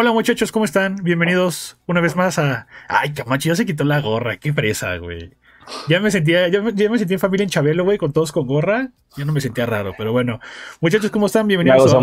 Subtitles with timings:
[0.00, 0.96] Hola muchachos, ¿cómo están?
[1.02, 2.66] Bienvenidos una vez más a...
[2.88, 5.32] Ay, Camacho, ya se quitó la gorra, qué fresa, güey.
[5.88, 8.32] Ya me sentía, ya me, ya me sentía en familia en Chabelo, güey, con todos
[8.32, 8.90] con gorra.
[9.16, 10.38] Yo no me sentía raro, pero bueno.
[10.80, 11.48] Muchachos, ¿cómo están?
[11.48, 11.98] Bienvenidos a,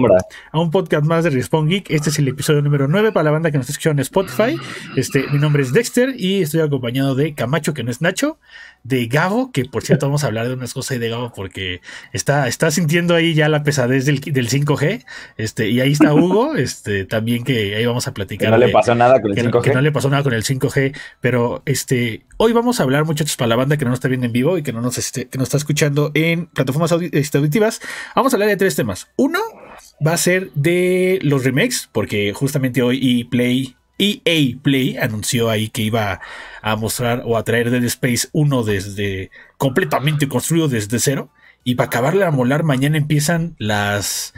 [0.51, 1.89] a, un podcast más de Respawn Geek.
[1.89, 4.57] Este es el episodio número 9 para la banda que nos está escuchando en Spotify.
[4.97, 8.39] Este, mi nombre es Dexter y estoy acompañado de Camacho, que no es Nacho,
[8.83, 11.79] de Gabo, que por cierto vamos a hablar de unas cosas de Gabo porque
[12.11, 15.05] está, está sintiendo ahí ya la pesadez del, del 5G.
[15.37, 18.47] Este, y ahí está Hugo, este, también que ahí vamos a platicar.
[18.47, 19.61] Que no le pasó nada con el 5G.
[19.61, 23.35] Que no le pasó nada con el 5G, pero este, hoy vamos a hablar, muchachos,
[23.35, 25.27] para la banda que no nos está viendo en vivo y que no nos, este,
[25.31, 27.81] está escuchando en plataformas este, auditivas,
[28.15, 29.07] vamos a hablar de tres temas.
[29.17, 29.39] Uno
[30.05, 35.81] va a ser de los remakes, porque justamente hoy ePlay EA Play anunció ahí que
[35.81, 36.21] iba
[36.61, 41.31] a mostrar o a traer Dead Space 1 desde completamente construido desde cero.
[41.63, 44.33] Y para acabarle a molar, mañana empiezan las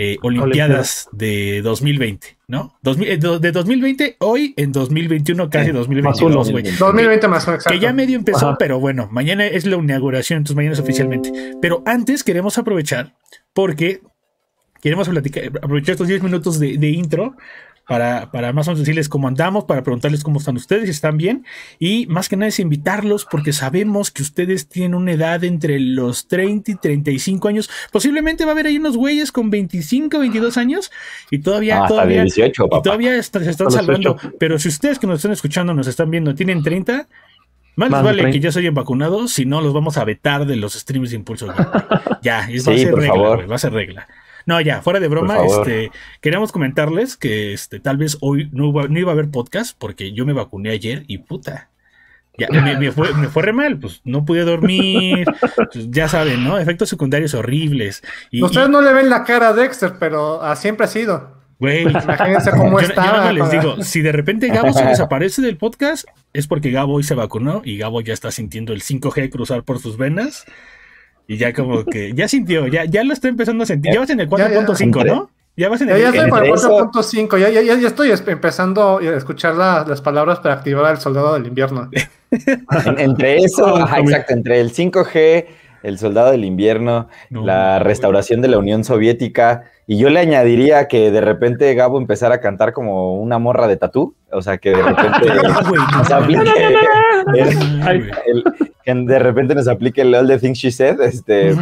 [0.00, 2.78] eh, Olimpiadas de 2020, ¿no?
[2.84, 6.64] Eh, de 2020, hoy en 2021, casi 2022, güey.
[6.78, 7.70] 2020 más, exacto.
[7.70, 11.56] Que ya medio empezó, pero bueno, mañana es la inauguración, entonces mañana es oficialmente.
[11.60, 13.16] Pero antes queremos aprovechar,
[13.52, 14.00] porque
[14.80, 17.34] queremos aprovechar estos 10 minutos de, de intro
[17.88, 21.16] para, para más o menos decirles cómo andamos, para preguntarles cómo están ustedes, si están
[21.16, 21.46] bien,
[21.78, 26.28] y más que nada es invitarlos porque sabemos que ustedes tienen una edad entre los
[26.28, 27.70] 30 y 35 años.
[27.90, 30.92] Posiblemente va a haber ahí unos güeyes con 25, 22 años
[31.30, 34.18] y todavía, ah, todavía, 18, y todavía se están salvando.
[34.38, 37.08] Pero si ustedes que nos están escuchando, nos están viendo, tienen 30,
[37.74, 40.74] más, vale que ya se hayan vacunado, si no los vamos a vetar de los
[40.74, 41.46] streams de impulso.
[42.20, 44.08] Ya, va, a ser regla, va a ser regla.
[44.48, 45.90] No, ya, fuera de broma, este,
[46.22, 50.24] queríamos comentarles que este, tal vez hoy no, no iba a haber podcast porque yo
[50.24, 51.68] me vacuné ayer y puta.
[52.38, 55.26] Ya, me, fue, me fue re mal, pues no pude dormir,
[55.70, 56.58] pues, ya saben, ¿no?
[56.58, 58.02] Efectos secundarios horribles.
[58.30, 61.36] Y, Ustedes no le ven la cara a Dexter, pero ah, siempre ha sido.
[61.58, 63.30] Güey, imagínense cómo está.
[63.30, 67.02] Yo les digo, si de repente Gabo se desaparece del podcast, es porque Gabo hoy
[67.02, 70.46] se vacunó y Gabo ya está sintiendo el 5G cruzar por sus venas
[71.30, 73.92] y ya como que, ya sintió, ya, ya lo está empezando a sentir.
[73.92, 75.30] Ya vas en el 4.5, ¿no?
[75.58, 78.98] Ya vas en el, ya, ya estoy para el 4.5, ya, ya, ya, estoy empezando
[78.98, 81.90] a escuchar las palabras para activar al soldado del invierno.
[82.96, 85.44] entre eso, exacto, entre el 5G,
[85.82, 91.10] el soldado del invierno, la restauración de la Unión Soviética, y yo le añadiría que
[91.10, 94.82] de repente Gabo empezara a cantar como una morra de tatú, o sea, que de
[94.82, 95.26] repente
[98.94, 101.54] de repente nos aplique el All the Things She Said, este,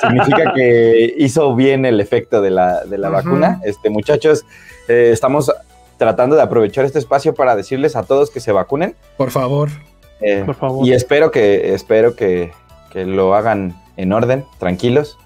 [0.00, 3.60] significa que hizo bien el efecto de la, vacuna.
[3.64, 4.46] Este, muchachos,
[4.88, 5.52] eh, estamos
[5.98, 8.96] tratando de aprovechar este espacio para decirles a todos que se vacunen.
[9.18, 9.68] Por favor.
[10.22, 10.86] Eh, Por favor.
[10.86, 12.50] Y espero que, espero que,
[12.94, 15.18] lo hagan en orden, tranquilos.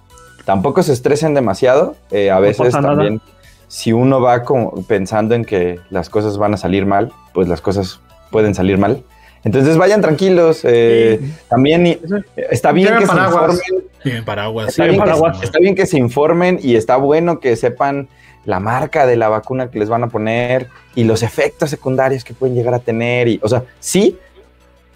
[0.49, 1.95] Tampoco se estresen demasiado.
[2.11, 3.21] Eh, a veces también,
[3.67, 4.45] si uno va
[4.87, 8.01] pensando en que las cosas van a salir mal, pues las cosas
[8.31, 9.05] pueden salir mal.
[9.45, 10.63] Entonces vayan tranquilos.
[10.65, 11.21] Eh,
[11.51, 12.01] también
[12.35, 14.25] está bien que se informen.
[14.25, 14.69] paraguas.
[14.71, 18.09] Está, bien Que, se informen y está bueno que sepan
[18.47, 22.33] la marca de la vacuna que les van a poner y los efectos secundarios que
[22.33, 23.29] pueden llegar a tener.
[23.29, 24.17] Y, o sea, sí,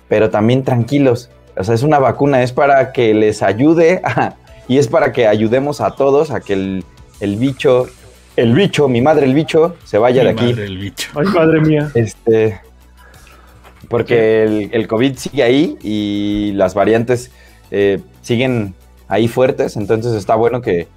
[0.08, 1.28] pero también tranquilos.
[1.58, 4.00] O sea, es una vacuna, es para que les ayude
[4.68, 6.84] y es para que ayudemos a todos a que el,
[7.20, 7.86] el bicho,
[8.36, 10.46] el bicho, mi madre el bicho, se vaya de aquí.
[10.46, 11.10] Madre el bicho.
[11.14, 11.90] Ay, madre mía.
[11.94, 12.60] Este,
[13.88, 17.30] porque el, el, COVID sigue ahí y las variantes
[17.70, 18.74] eh, siguen
[19.08, 20.88] ahí fuertes, entonces está bueno que,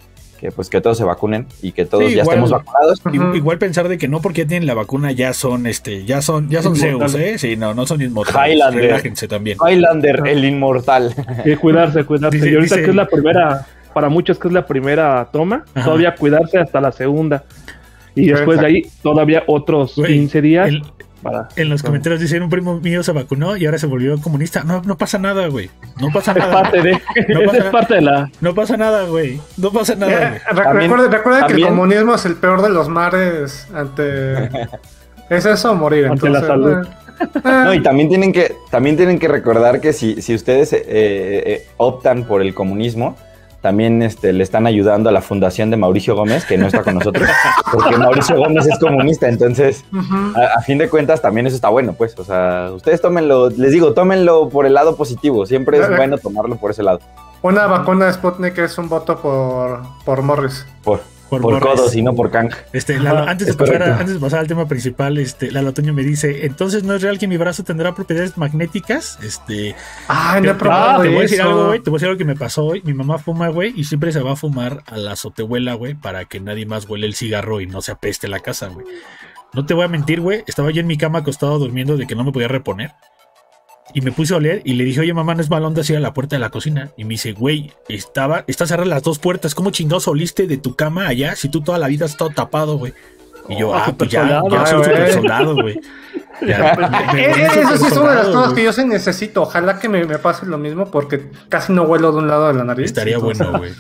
[0.55, 3.01] pues que todos se vacunen y que todos ya estemos vacunados.
[3.35, 6.49] Igual pensar de que no porque ya tienen la vacuna ya son este ya son
[6.49, 7.37] ya son Zeus, ¿eh?
[7.37, 8.55] Sí, no, no son inmortales.
[8.55, 8.81] Highlander.
[8.81, 9.57] Relájense también.
[9.65, 11.13] Highlander, el inmortal.
[11.45, 12.49] Y cuidarse, cuidarse.
[12.49, 16.57] y ahorita que es la primera para muchos que es la primera toma, todavía cuidarse
[16.57, 17.43] hasta la segunda.
[18.13, 20.71] Y después de ahí todavía otros 15 días
[21.55, 24.63] en los comentarios dicen un primo mío se vacunó y ahora se volvió comunista.
[24.63, 25.69] No, no pasa nada, güey.
[25.99, 26.47] No pasa nada.
[26.47, 26.91] Es parte de,
[27.29, 28.31] no pasa, es parte de la.
[28.41, 29.39] No pasa nada, güey.
[29.57, 30.35] No pasa nada.
[30.35, 34.49] Eh, recuerda, que el comunismo es el peor de los mares ante.
[35.29, 36.07] es eso morir.
[36.07, 36.85] Ante la salud.
[37.19, 41.65] Eh, no, y también tienen que, también tienen que recordar que si, si ustedes eh,
[41.77, 43.15] optan por el comunismo,
[43.65, 46.93] también este, le están ayudando a la fundación de Mauricio Gómez, que no está con
[46.93, 47.27] nosotros,
[47.73, 49.83] porque Mauricio Gómez es comunista, entonces,
[50.55, 53.95] a, fin de cuentas, también eso está bueno, pues, o sea, ustedes tómenlo, les digo,
[53.95, 56.99] tómenlo por el lado positivo, siempre es bueno tomarlo por ese lado.
[57.41, 60.63] Una vacuna de Sputnik es un voto por, por Morris.
[60.83, 62.51] Por, por, codos y no por Kang.
[62.73, 66.45] Este, antes, de pasar antes de pasar al tema principal, este, Lalo Toño me dice,
[66.45, 69.19] entonces no es real que mi brazo tendrá propiedades magnéticas.
[69.23, 69.75] Este,
[70.07, 71.79] Ay, no he probado Te voy a decir algo, güey.
[71.79, 72.81] Te voy a decir algo que me pasó hoy.
[72.83, 76.25] Mi mamá fuma, güey, y siempre se va a fumar a la azotehuela, güey, para
[76.25, 78.85] que nadie más huele el cigarro y no se apeste la casa, güey.
[79.53, 80.43] No te voy a mentir, güey.
[80.47, 82.91] Estaba yo en mi cama acostado durmiendo de que no me podía reponer.
[83.95, 85.99] Y me puse a oler y le dije, oye, mamá, no es mal onda a
[86.01, 86.89] la puerta de la cocina.
[86.97, 89.55] Y me dice, güey, estaba, está cerrada las dos puertas.
[89.55, 92.77] ¿Cómo chingados oliste de tu cama allá si tú toda la vida has estado tapado,
[92.77, 92.93] güey?
[93.47, 95.79] Y yo, ah, pues ya, ya soy super soldado, güey.
[96.41, 99.43] Eso sí es una de las cosas que yo sí necesito.
[99.43, 102.53] Ojalá que me, me, pase lo mismo porque casi no huelo de un lado de
[102.53, 102.87] la nariz.
[102.87, 103.71] Estaría bueno, güey.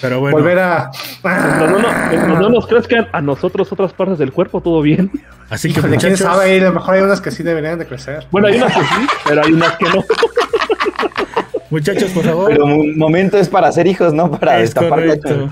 [0.00, 0.36] Pero bueno.
[0.36, 0.90] Volver a.
[1.24, 5.10] No, no, nos que a nosotros otras partes del cuerpo todo bien.
[5.50, 6.02] Así que, muchachos...
[6.02, 8.26] quién sabe, a lo mejor hay unas que sí deberían de crecer.
[8.30, 10.04] Bueno, hay unas que sí, pero hay unas que no.
[11.70, 12.50] Muchachos, por favor.
[12.50, 15.50] Pero un momento es para hacer hijos, no para es destapar correcto,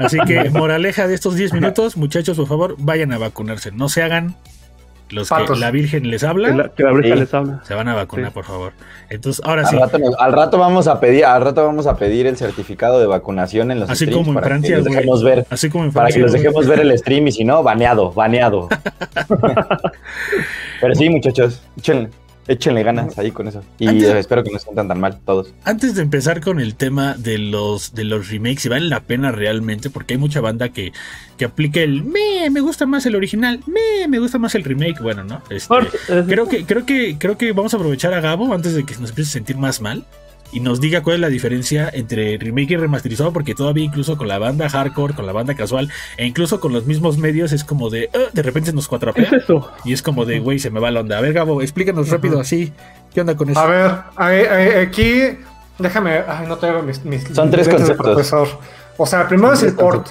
[0.00, 3.70] Así que, moraleja de estos 10 minutos, muchachos, por favor, vayan a vacunarse.
[3.70, 4.34] No se hagan
[5.10, 7.60] los que la Virgen les habla, que la, Virgen les habla.
[7.64, 8.72] Se van a vacunar, por favor.
[9.08, 9.76] Entonces, ahora al sí.
[9.76, 13.70] Rato al rato vamos a pedir, al rato vamos a pedir el certificado de vacunación
[13.70, 15.46] en los Así como en Francia, dejemos ver.
[15.50, 18.12] Así como en Francia, para que los dejemos ver el stream y si no, baneado,
[18.12, 18.68] baneado.
[20.80, 22.10] Pero sí, muchachos, échenle.
[22.48, 23.62] Échenle ganas ahí con eso.
[23.78, 25.52] Y espero que no se sientan tan mal todos.
[25.64, 29.30] Antes de empezar con el tema de los, de los remakes, si vale la pena
[29.30, 30.92] realmente, porque hay mucha banda que,
[31.36, 35.00] que aplica el me, me gusta más el original, me, me gusta más el remake.
[35.00, 35.42] Bueno, ¿no?
[35.50, 35.68] Este,
[36.26, 39.10] creo que, creo que, creo que vamos a aprovechar a Gabo antes de que nos
[39.10, 40.04] empiece a sentir más mal
[40.52, 44.28] y nos diga cuál es la diferencia entre remake y remasterizado, porque todavía incluso con
[44.28, 47.90] la banda hardcore, con la banda casual, e incluso con los mismos medios es como
[47.90, 49.24] de, uh, de repente nos cuatrapea.
[49.24, 49.70] ¿Es eso?
[49.84, 51.18] Y es como de, güey, se me va la onda.
[51.18, 52.72] A ver, Gabo, explícanos rápido así.
[53.12, 53.60] ¿Qué onda con eso?
[53.60, 55.38] A ver, aquí,
[55.78, 57.04] déjame, ay, no tengo mis...
[57.04, 58.06] mis Son tres conceptos.
[58.06, 58.48] Profesor.
[58.96, 60.08] O sea, primero es el port.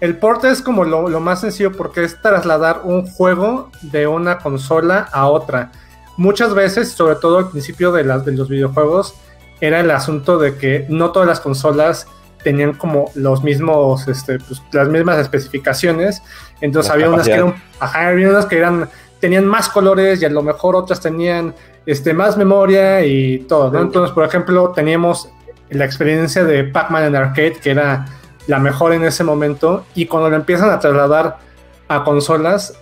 [0.00, 4.38] El port es como lo, lo más sencillo porque es trasladar un juego de una
[4.38, 5.72] consola a otra.
[6.18, 9.14] Muchas veces, sobre todo al principio de, las, de los videojuegos,
[9.60, 12.06] era el asunto de que no todas las consolas
[12.42, 16.22] tenían como los mismos, este, pues, las mismas especificaciones.
[16.60, 18.88] Entonces había unas que eran, ajá, había unas que eran,
[19.20, 21.54] tenían más colores y a lo mejor otras tenían
[21.86, 23.80] este, más memoria y todo, ¿no?
[23.80, 25.28] Entonces, por ejemplo, teníamos
[25.70, 28.06] la experiencia de Pac-Man en arcade, que era
[28.46, 31.38] la mejor en ese momento, y cuando lo empiezan a trasladar
[31.88, 32.74] a consolas...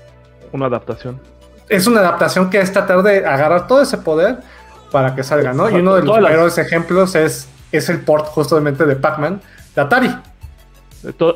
[0.52, 1.20] Una adaptación.
[1.68, 4.40] Es una adaptación que es tratar de agarrar todo ese poder
[4.94, 5.68] para que salga, ¿no?
[5.68, 9.40] Y uno de los primeros ejemplos es, es el port justamente de Pac-Man
[9.74, 10.08] de Atari.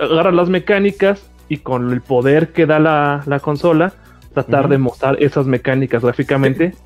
[0.01, 3.95] Agarrar las mecánicas y con el poder que da la, consola,
[4.33, 6.77] tratar de mostrar esas mecánicas gráficamente.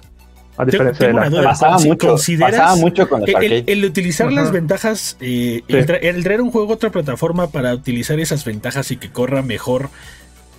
[0.56, 5.18] A diferencia de la pasaba, mucho, pasaba mucho con los el, el, utilizar las ventajas,
[5.20, 5.84] eh, el,
[6.24, 9.90] traer un juego a otra plataforma para utilizar esas ventajas y que corra mejor,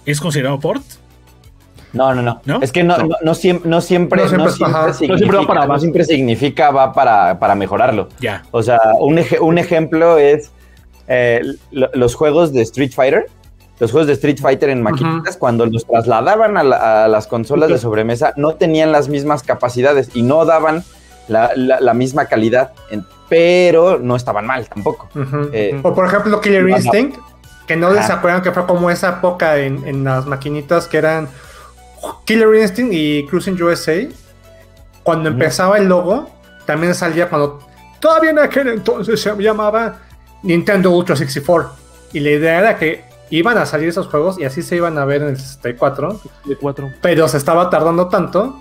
[0.06, 0.84] ¿es considerado port?
[1.94, 4.68] No, no, no, Es que no, no, siempre, no siempre, significa,
[5.38, 8.10] va para, siempre significa va para, mejorarlo.
[8.20, 8.44] Ya.
[8.50, 10.52] O sea, un, un ejemplo es
[11.08, 11.42] eh,
[11.72, 13.28] los juegos de Street Fighter.
[13.80, 18.34] Los juegos de Street Fighter en maquinitas, cuando los trasladaban a, las consolas de sobremesa,
[18.38, 20.84] no tenían las mismas capacidades y no daban
[21.28, 22.72] la, misma calidad,
[23.30, 25.10] pero no estaban mal tampoco.
[25.52, 27.18] Eh, o por ejemplo, Killer Instinct,
[27.68, 31.28] que no les acuerdan que fue como esa época en, en las maquinitas que eran
[32.26, 34.08] Killer Instinct y Cruising USA,
[35.04, 36.30] cuando empezaba el logo,
[36.66, 37.60] también salía cuando
[38.00, 40.00] todavía en aquel entonces se llamaba
[40.44, 41.72] Nintendo Ultra 64.
[42.14, 45.06] Y la idea era que iban a salir esos juegos y así se iban a
[45.06, 46.20] ver en el 64.
[47.02, 48.60] Pero se estaba tardando tanto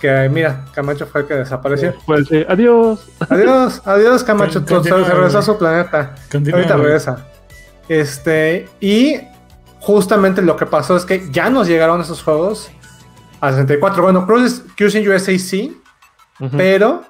[0.00, 1.94] que, mira, Camacho fue el que desapareció.
[2.04, 3.08] Pues, adiós.
[3.28, 4.64] Adiós, adiós, Camacho.
[4.66, 6.14] se regresó a su planeta.
[6.32, 7.26] Ahorita regresa.
[7.88, 9.20] Este, y
[9.86, 12.72] justamente lo que pasó es que ya nos llegaron esos juegos
[13.40, 14.02] a 64.
[14.02, 15.80] Bueno, Cruising USA sí,
[16.56, 17.02] pero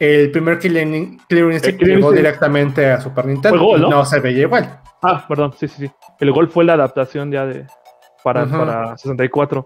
[0.00, 3.78] el primer Killer Instinct llegó directamente a Super Nintendo.
[3.78, 4.04] ¿no?
[4.04, 4.80] se veía igual.
[5.00, 5.92] Ah, perdón, sí, sí, sí.
[6.18, 7.64] El gol fue la adaptación ya de
[8.24, 9.64] para, para 64.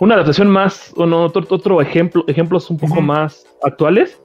[0.00, 4.20] Una adaptación más, o no, otro, otro ejemplo, ejemplos un poco más actuales.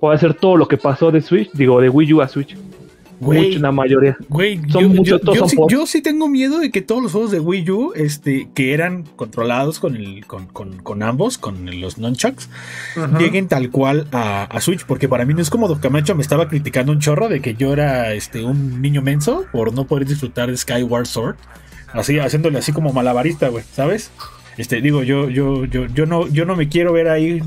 [0.00, 2.56] Puede ser todo lo que pasó de Switch, digo, de Wii U a Switch.
[3.20, 4.16] Güey, la mayoría.
[4.28, 8.74] Güey, yo, sí, tengo miedo de que todos los juegos de Wii U, este, que
[8.74, 12.48] eran controlados con el, con, con, ambos, con los nunchucks,
[13.18, 14.84] lleguen tal cual a, Switch.
[14.84, 17.72] Porque para mí no es como Camacho me estaba criticando un chorro de que yo
[17.72, 21.36] era este un niño menso por no poder disfrutar de Skyward Sword.
[21.92, 24.10] Así, haciéndole así como malabarista, güey, ¿sabes?
[24.56, 27.42] Este, digo, yo, yo, yo, yo no, yo no me quiero ver ahí.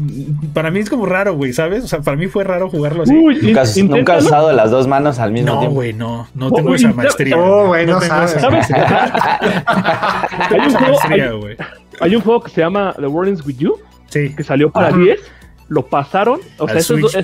[0.54, 1.84] Para mí es como raro, güey, ¿sabes?
[1.84, 3.14] O sea, para mí fue raro jugarlo así.
[3.14, 5.76] nunca, nunca has usado las dos manos al mismo no, tiempo.
[5.76, 7.36] Güey, no, no tengo esa maestría.
[7.36, 8.36] No, güey, no, sabes.
[8.44, 8.54] hay,
[10.60, 11.00] un juego,
[12.00, 13.76] hay, un juego que se llama The World With You.
[14.08, 14.36] Sí.
[14.36, 15.20] Que salió para 10.
[15.68, 16.40] Lo pasaron.
[16.60, 17.16] O sea, eso es,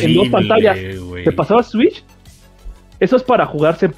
[0.00, 0.78] en dos pantallas.
[1.24, 2.04] Te pasaba Switch
[2.98, 3.90] eso es para jugarse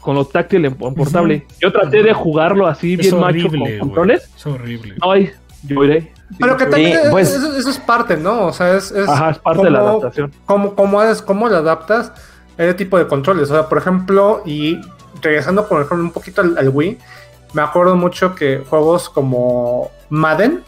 [0.00, 1.46] con lo táctil en, portable.
[1.60, 4.30] Yo traté de jugarlo así bien macho con controles.
[4.36, 4.94] Es horrible.
[5.00, 5.30] No hay,
[5.62, 6.12] yo iré.
[6.38, 8.46] Pero que también pues eso, es parte, ¿no?
[8.46, 10.32] O sea, es, Ajá, es parte de la adaptación.
[10.44, 12.12] ¿Cómo, cómo, cómo lo adaptas
[12.58, 13.50] a ese tipo de controles?
[13.50, 14.78] O sea, por ejemplo, y
[15.22, 16.98] regresando por ejemplo un poquito al, Wii,
[17.54, 20.62] me acuerdo mucho que juegos como Madden,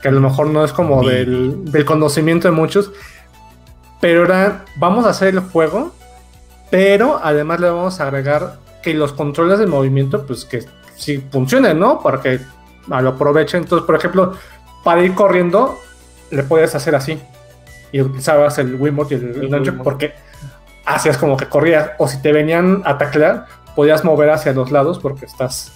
[0.00, 2.90] que a lo mejor no es como del, del conocimiento de muchos,
[4.00, 5.92] pero era, vamos a hacer el juego
[6.74, 10.64] pero además le vamos a agregar que los controles de movimiento, pues que
[10.96, 12.00] sí funcionen, ¿no?
[12.00, 12.40] Para que
[12.88, 13.62] lo aprovechen.
[13.62, 14.32] Entonces, por ejemplo,
[14.82, 15.78] para ir corriendo,
[16.32, 17.16] le puedes hacer así.
[17.92, 20.14] Y utilizabas el Wiimote y el, el porque
[20.84, 21.92] hacías como que corrías.
[21.98, 25.72] O si te venían a taclear, podías mover hacia los lados porque estás.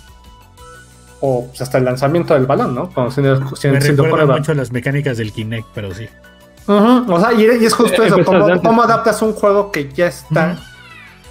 [1.21, 2.90] O pues, hasta el lanzamiento del balón, ¿no?
[2.90, 6.09] Cuando Me recuerda mucho las mecánicas del Kinect, pero sí.
[6.67, 8.25] O sea, y, es justo eso.
[8.25, 10.59] ¿Cómo, adaptas un juego que ya está?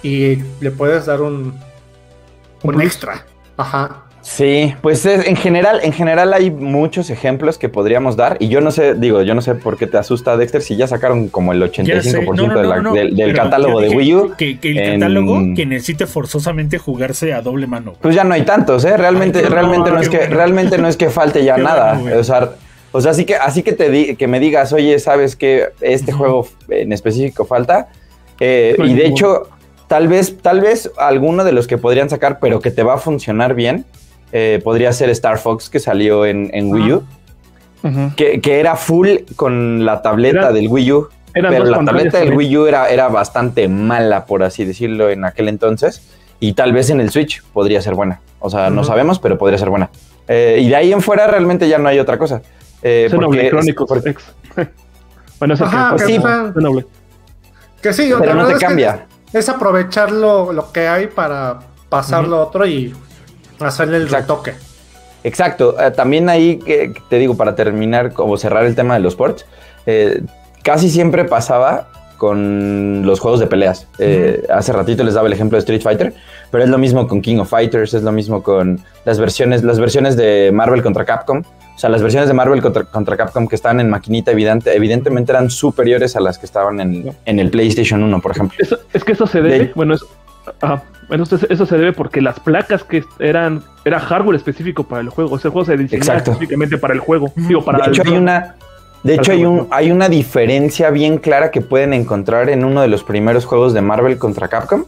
[0.02, 1.54] Y le puedes dar un,
[2.62, 3.24] un extra.
[3.56, 4.04] Ajá.
[4.20, 8.70] Sí, pues en general, en general hay muchos ejemplos que podríamos dar y yo no
[8.70, 11.62] sé, digo, yo no sé por qué te asusta Dexter si ya sacaron como el
[11.62, 14.34] 85% del, catálogo de Wii U.
[14.36, 17.94] Que, el catálogo que necesite forzosamente jugarse a doble mano.
[18.02, 18.98] Pues ya no hay tantos, ¿eh?
[18.98, 21.98] Realmente, realmente no, es que, realmente no es que falte ya nada.
[22.18, 22.50] o sea,
[22.92, 26.12] o sea, así que, así que te di, que me digas, oye, sabes que este
[26.12, 27.88] juego en específico falta.
[28.40, 29.48] Eh, y de hecho,
[29.88, 32.98] Tal vez, tal vez alguno de los que podrían sacar, pero que te va a
[32.98, 33.86] funcionar bien,
[34.32, 37.04] eh, podría ser Star Fox que salió en, Wii U.
[38.14, 41.08] que, era full con la tableta del Wii U.
[41.32, 45.48] Pero la tableta del Wii U era, era bastante mala, por así decirlo, en aquel
[45.48, 46.02] entonces.
[46.38, 48.20] Y tal vez en el Switch podría ser buena.
[48.40, 49.88] O sea, no sabemos, pero podría ser buena.
[50.28, 52.42] Eh, y de ahí en fuera realmente ya no hay otra cosa.
[52.82, 53.50] Eh, porque,
[55.38, 56.20] bueno, eso que, sí,
[57.82, 62.66] que sí, pero no te cambia es aprovechar lo, que hay para pasarlo a otro
[62.66, 62.94] y
[63.60, 64.54] hacerle el retoque.
[65.24, 65.76] Exacto.
[65.80, 69.44] Eh, también ahí, que, te digo, para terminar, como cerrar el tema de los ports,
[69.86, 70.22] eh,
[70.62, 73.86] casi siempre pasaba con los juegos de peleas.
[73.98, 76.14] Eh, hace ratito les daba el ejemplo de Street Fighter,
[76.50, 79.78] pero es lo mismo con King of Fighters, es lo mismo con las versiones, las
[79.78, 81.42] versiones de Marvel contra Capcom.
[81.78, 85.48] O sea, las versiones de Marvel contra, Capcom que están en maquinita evidente, evidentemente eran
[85.48, 88.58] superiores a las que estaban en, el PlayStation 1, por ejemplo.
[88.92, 89.94] es que eso se debe, bueno,
[91.06, 95.36] bueno, eso se debe porque las placas que eran era hardware específico para el juego.
[95.36, 97.32] Ese juego se diseñó específicamente para el juego.
[97.64, 98.56] para de hecho, hay una,
[99.04, 102.88] de hecho hay, un, hay una diferencia bien clara que pueden encontrar en uno de
[102.88, 104.86] los primeros juegos de Marvel contra Capcom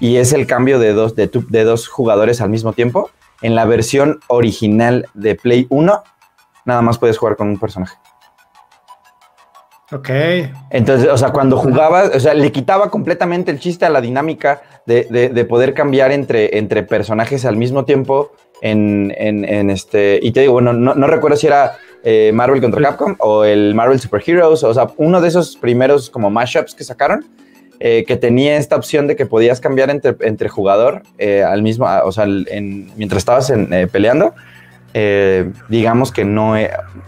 [0.00, 3.10] y es el cambio de dos, de, de dos jugadores al mismo tiempo
[3.42, 6.02] en la versión original de Play 1,
[6.64, 7.96] nada más puedes jugar con un personaje.
[9.92, 10.08] Ok.
[10.70, 14.62] Entonces, o sea, cuando jugabas, o sea, le quitaba completamente el chiste a la dinámica
[14.86, 18.32] de, poder cambiar entre, entre personajes al mismo tiempo
[18.62, 20.20] en, este.
[20.22, 23.98] Y te digo, bueno, no, recuerdo si era eh, Marvel contra Capcom o el Marvel
[23.98, 27.24] Super Heroes, o sea, uno de esos primeros como mashups que sacaron
[27.82, 32.12] eh, que tenía esta opción de que podías cambiar entre, jugador eh, al mismo, o
[32.12, 34.34] sea, mientras estabas eh, peleando.
[35.70, 36.56] digamos que no,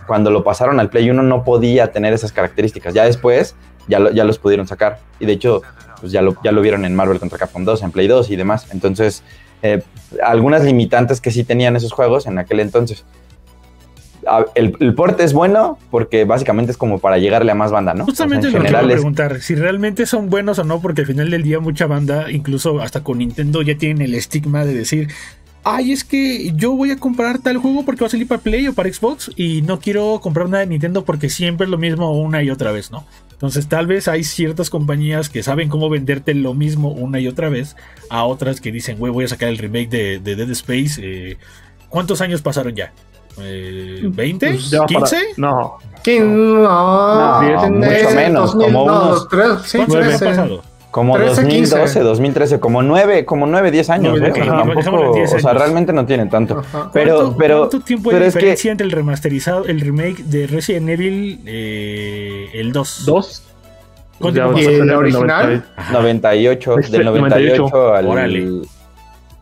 [0.06, 2.94] cuando lo pasaron al Play 1 no podía tener esas características.
[2.94, 3.54] Ya después
[3.86, 4.98] ya, ya los pudieron sacar.
[5.20, 5.60] Y de hecho,
[6.00, 8.36] pues ya lo, ya lo vieron en Marvel contra Capcom 2, en Play 2 y
[8.36, 8.66] demás.
[8.72, 9.22] Entonces,
[10.22, 13.04] algunas limitantes que sí tenían esos juegos en aquel entonces
[14.54, 18.04] el, el porte es bueno porque básicamente es como para llegarle a más banda, ¿no?
[18.04, 21.60] Justamente lo quiero preguntar, si realmente son buenos o no, porque al final del día
[21.60, 25.08] mucha banda, incluso hasta con Nintendo, ya tienen el estigma de decir,
[25.64, 28.66] ay, es que yo voy a comprar tal juego porque va a salir para Play
[28.68, 32.12] o para Xbox y no quiero comprar nada de Nintendo porque siempre es lo mismo
[32.20, 33.06] una y otra vez, ¿no?
[33.32, 37.48] Entonces tal vez hay ciertas compañías que saben cómo venderte lo mismo una y otra
[37.48, 37.76] vez
[38.08, 41.00] a otras que dicen, güey, voy a sacar el remake de, Dead Space.
[41.02, 41.38] Eh,
[41.88, 42.92] ¿Cuántos años pasaron ya?
[43.38, 44.86] Eh, ¿20?
[44.86, 45.16] ¿15?
[45.36, 45.78] no.
[46.06, 49.78] no, mucho menos, como unos 3, sí,
[50.90, 54.18] Como 2012, 2013, como 9, como 9, 10 años.
[54.20, 54.32] ¿eh?
[55.34, 56.62] o sea, realmente no tiene tanto.
[56.92, 62.50] Pero, pero, ¿Cuánto tiempo hay diferencia entre el remasterizado, el remake de Resident Evil, eh,
[62.54, 63.06] el 2?
[63.06, 63.42] ¿2?
[64.20, 65.64] ¿Y el original?
[65.92, 68.62] 98, del 98 al,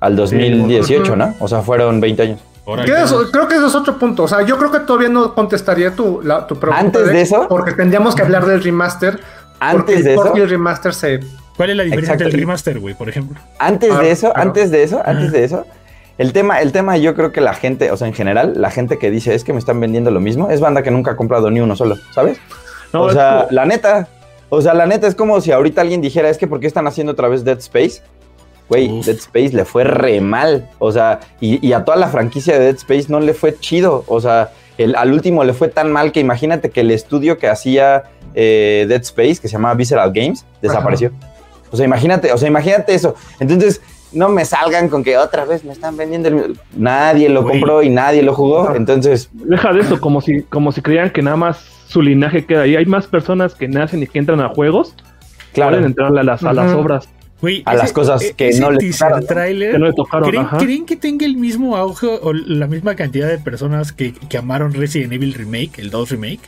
[0.01, 1.35] al 2018, ¿no?
[1.39, 2.39] O sea, fueron 20 años
[2.77, 4.25] creo que eso es otro punto.
[4.25, 6.81] O sea, yo creo que todavía no contestaría tu, la, tu pregunta.
[6.81, 7.47] Antes de, eso.
[7.49, 9.21] Porque tendríamos que hablar del remaster.
[9.59, 10.35] Antes de eso.
[10.35, 11.21] el remaster se.
[11.57, 13.39] ¿Cuál es la diferencia del remaster, güey, por ejemplo?
[13.59, 15.67] Antes de ah, eso, antes de eso, antes de eso.
[16.17, 18.99] El tema, el tema, yo creo que la gente, o sea, en general, la gente
[18.99, 21.51] que dice es que me están vendiendo lo mismo, es banda que nunca ha comprado
[21.51, 22.39] ni uno solo, ¿sabes?
[22.93, 24.09] o sea, la neta,
[24.51, 26.87] O sea, la neta es como si ahorita alguien dijera, es que ¿por qué están
[26.87, 28.03] haciendo otra vez Dead Space?
[28.71, 30.71] Güey, Dead Space le fue re mal.
[30.79, 34.05] O sea, y, a toda la franquicia de Dead Space no le fue chido.
[34.07, 37.49] O sea, el, al último le fue tan mal que imagínate que el estudio que
[37.49, 41.11] hacía eh, Dead Space, que se llamaba Visceral Games, desapareció.
[41.73, 43.17] O sea, imagínate, o sea, imagínate eso.
[43.41, 46.59] Entonces, no me salgan con que otra vez me están vendiendo el...
[46.77, 49.31] Nadie lo compró y nadie lo jugó, entonces...
[49.33, 51.59] Deja de eso, como si, como si creían que nada más
[51.89, 52.77] su linaje queda ahí.
[52.77, 54.95] Hay más personas que nacen y que entran a juegos,
[55.53, 55.73] claro.
[55.73, 57.09] pueden entrar a las, a las obras.
[57.65, 62.33] A las cosas e- que no, le tocaron, ¿creen, que tenga el mismo auge o
[62.33, 66.41] la misma cantidad de personas que, que amaron Resident Evil Remake, el 2 Remake?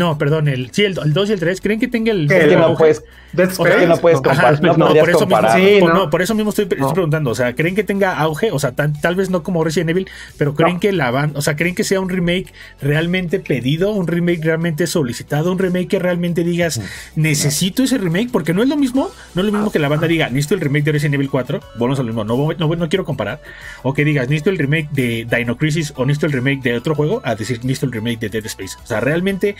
[0.00, 2.26] No, perdón, el, sí, el, 2 y el 3, ¿creen que tenga el...
[2.26, 3.04] Que no puedes,
[3.36, 4.62] que no puedes comparar.
[4.62, 8.50] no, por eso Mismo, por, eso mismo estoy, preguntando, o sea, ¿creen que tenga auge?
[8.50, 11.54] O sea, tal vez no como Resident Evil, pero ¿creen que la van, o sea,
[11.54, 12.46] ¿creen que sea un remake
[12.80, 17.20] realmente pedido, un remake realmente solicitado, un remake que realmente digas, mm.
[17.20, 18.30] necesito ese remake?
[18.32, 20.62] Porque no es lo mismo, no es lo mismo que la banda diga, necesito el
[20.62, 23.42] remake de Resident Evil 4, volvemos a lo mismo, no, no, no quiero comparar,
[23.82, 26.94] o que digas, necesito el remake de Dino Crisis o necesito el remake de otro
[26.94, 28.76] juego, a decir, necesito el remake de Dead Space.
[28.82, 29.56] O sea, realmente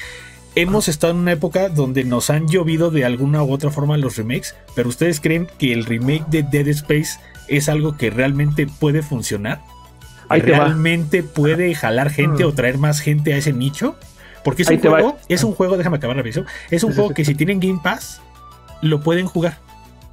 [0.54, 4.16] hemos estado en una época donde nos han llovido de alguna u otra forma los
[4.16, 9.02] remakes, pero ¿ustedes creen que el remake de Dead Space es algo que realmente puede
[9.02, 9.60] funcionar?
[10.28, 13.96] ¿Realmente puede jalar gente o traer más gente a ese nicho?
[14.44, 17.34] Porque es un juego, es un juego, déjame acabar rápido, es un juego que si
[17.34, 18.22] tienen Game Pass,
[18.80, 19.58] lo pueden jugar.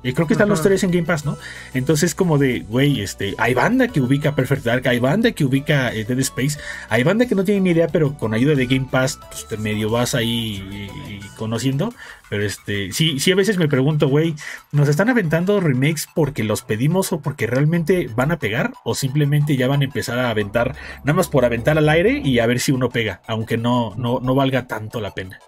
[0.03, 1.37] Y creo que están los tres en Game Pass, ¿no?
[1.73, 5.91] Entonces, como de, güey, este, hay banda que ubica Perfect Dark, hay banda que ubica
[5.93, 8.87] eh, Dead Space, hay banda que no tiene ni idea, pero con ayuda de Game
[8.89, 10.89] Pass, pues te medio vas ahí
[11.35, 11.93] conociendo.
[12.29, 14.35] Pero este, sí, sí, a veces me pregunto, güey,
[14.71, 18.73] ¿nos están aventando remakes porque los pedimos o porque realmente van a pegar?
[18.83, 22.39] ¿O simplemente ya van a empezar a aventar, nada más por aventar al aire y
[22.39, 25.39] a ver si uno pega, aunque no, no, no valga tanto la pena?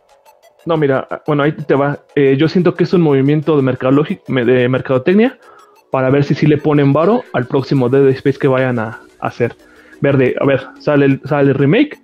[0.69, 1.97] No, mira, bueno, ahí te va.
[2.13, 5.39] Eh, yo siento que es un movimiento de, de mercadotecnia
[5.89, 9.55] para ver si sí le ponen varo al próximo Dead Space que vayan a, hacer.
[10.00, 12.00] Verde, a ver, sale el, sale el remake,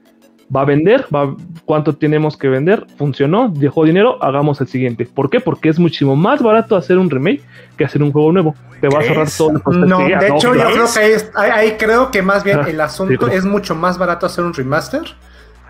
[0.54, 1.36] va a vender, va,
[1.66, 2.88] ¿cuánto tenemos que vender?
[2.98, 5.06] Funcionó, dejó dinero, hagamos el siguiente.
[5.06, 5.40] ¿Por qué?
[5.40, 7.44] Porque es muchísimo más barato hacer un remake
[7.78, 8.56] que hacer un juego nuevo.
[8.82, 12.24] Te va a cerrar todo el No, de hecho, yo creo que ahí, creo que
[12.24, 15.04] más bien ah, el asunto es mucho más barato hacer un remaster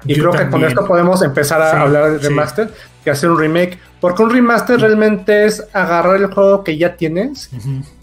[0.06, 2.70] y creo que con esto podemos empezar a hablar de remaster
[3.06, 3.80] y hacer un remake.
[4.00, 7.50] Porque un remaster realmente es agarrar el juego que ya tienes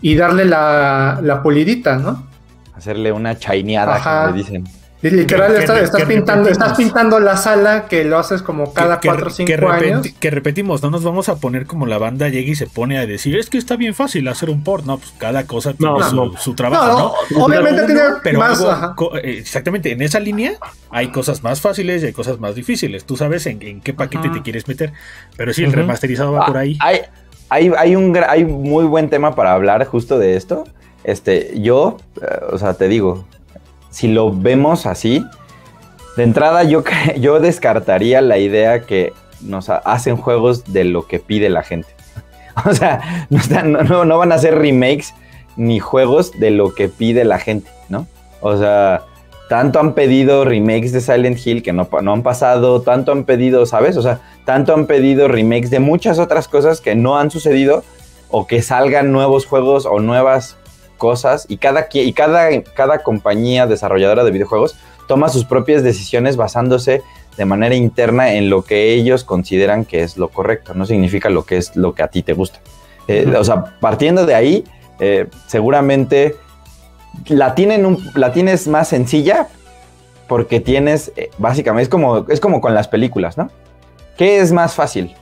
[0.01, 2.27] y darle la, la pulidita, ¿no?
[2.75, 4.65] Hacerle una chaineada, como le
[5.03, 9.69] Literal, estás, pintando, estás pintando la sala que lo haces como cada 4 o 5
[9.69, 10.07] años.
[10.21, 13.07] Que repetimos, no nos vamos a poner como la banda llega y se pone a
[13.07, 15.95] decir, es que está bien fácil hacer un port, no, pues cada cosa tiene
[16.39, 17.45] su, trabajo, ¿no?
[17.45, 17.85] Obviamente
[18.23, 18.63] tiene más.
[19.23, 20.53] Eh, exactamente, en esa línea
[20.91, 23.05] hay cosas más fáciles y hay cosas más difíciles.
[23.05, 24.93] Tú sabes en, qué paquete te quieres meter.
[25.37, 26.79] Pero sí, el remasterizado va por ahí.
[26.81, 27.01] Hay,
[27.49, 30.65] hay, hay, un, hay muy buen tema para hablar justo de esto.
[31.03, 33.27] Este, yo, eh, o sea, te digo,
[33.93, 35.25] si lo vemos así,
[36.17, 36.83] de entrada yo,
[37.21, 41.89] yo descartaría la idea que nos hacen juegos de lo que pide la gente.
[42.67, 45.15] O sea, no, no, van a hacer remakes
[45.57, 48.07] ni juegos de lo que pide la gente, ¿no?
[48.43, 49.05] O sea,
[49.49, 53.65] tanto han pedido remakes de Silent Hill que no, no, han pasado, tanto han pedido,
[53.65, 53.97] ¿sabes?
[53.97, 57.85] O sea, tanto han pedido remakes de muchas otras cosas que no han sucedido
[58.29, 60.59] o que salgan nuevos juegos o nuevas
[61.03, 64.77] cosas y cada, y cada, cada compañía desarrolladora de videojuegos
[65.09, 67.03] toma sus propias decisiones basándose
[67.37, 71.45] de manera interna en lo que ellos consideran que es lo correcto, no significa lo
[71.45, 72.61] que es lo que a ti te gusta.
[73.09, 74.65] Eh, o sea, partiendo de ahí,
[75.01, 76.37] eh, seguramente
[77.27, 79.49] la, tienen la tienes más sencilla
[80.29, 83.51] porque tienes, eh, básicamente, es como, es como con las películas, ¿no?
[84.17, 85.17] ¿Qué es más fácil?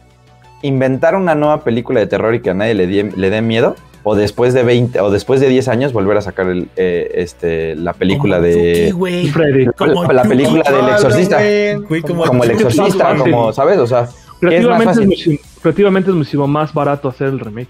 [0.61, 3.77] ¿Inventar una nueva película de terror y que a nadie le, le dé miedo?
[4.03, 7.75] O después de 20 o después de 10 años volver a sacar el, eh, este,
[7.77, 8.95] la película de
[9.33, 9.67] Freddy.
[10.13, 11.39] la, película del exorcista
[12.07, 14.09] como, el exorcista como sabes o sea
[14.41, 17.69] creativamente es, es, muchísimo más barato hacer el remake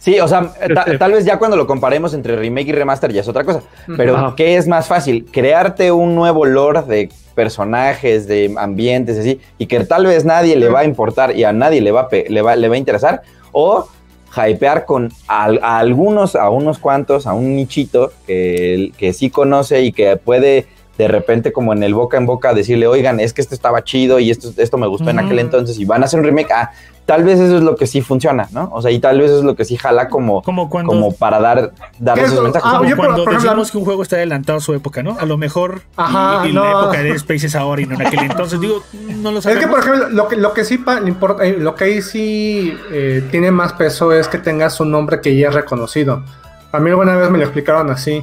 [0.00, 0.96] Sí, o sea, este.
[0.96, 3.62] tal vez ya cuando lo comparemos entre remake y remaster ya es otra cosa.
[3.98, 5.26] Pero, ¿qué es más fácil?
[5.30, 10.70] Crearte un nuevo lore de personajes, de ambientes, así, y que tal vez nadie le
[10.70, 13.20] va a importar y a nadie le va, le va, le va a interesar.
[13.52, 13.90] O
[14.36, 19.92] hypear con a, algunos, a unos cuantos, a un nichito que, que sí conoce y
[19.92, 20.66] que puede
[21.00, 24.18] de repente como en el boca en boca decirle, oigan, es que esto estaba chido
[24.18, 26.52] y esto, esto me gustó en aquel entonces y van a hacer un remake.
[26.52, 26.72] Ah,
[27.10, 28.70] tal vez eso es lo que sí funciona, ¿no?
[28.72, 31.12] O sea, y tal vez eso es lo que sí jala como, Como cuando- como
[31.12, 32.70] para dar, dar ¿Qué es esos lo- mensajes.
[32.72, 35.02] ah, Como yo, cuando por ejemplo, decimos que un juego está adelantado a su época,
[35.02, 35.16] ¿no?
[35.18, 38.06] A lo mejor Ajá, y, y la época de Space es ahora y no en
[38.06, 38.60] aquel entonces.
[38.60, 38.84] Digo,
[39.16, 39.64] no lo Es sabemos.
[39.64, 42.00] que, por ejemplo, lo que, lo que sí pa- le importa, eh, lo que ahí
[42.02, 46.22] sí eh, tiene más peso es que tengas un nombre que ya es reconocido.
[46.70, 48.22] A mí alguna vez me lo explicaron así.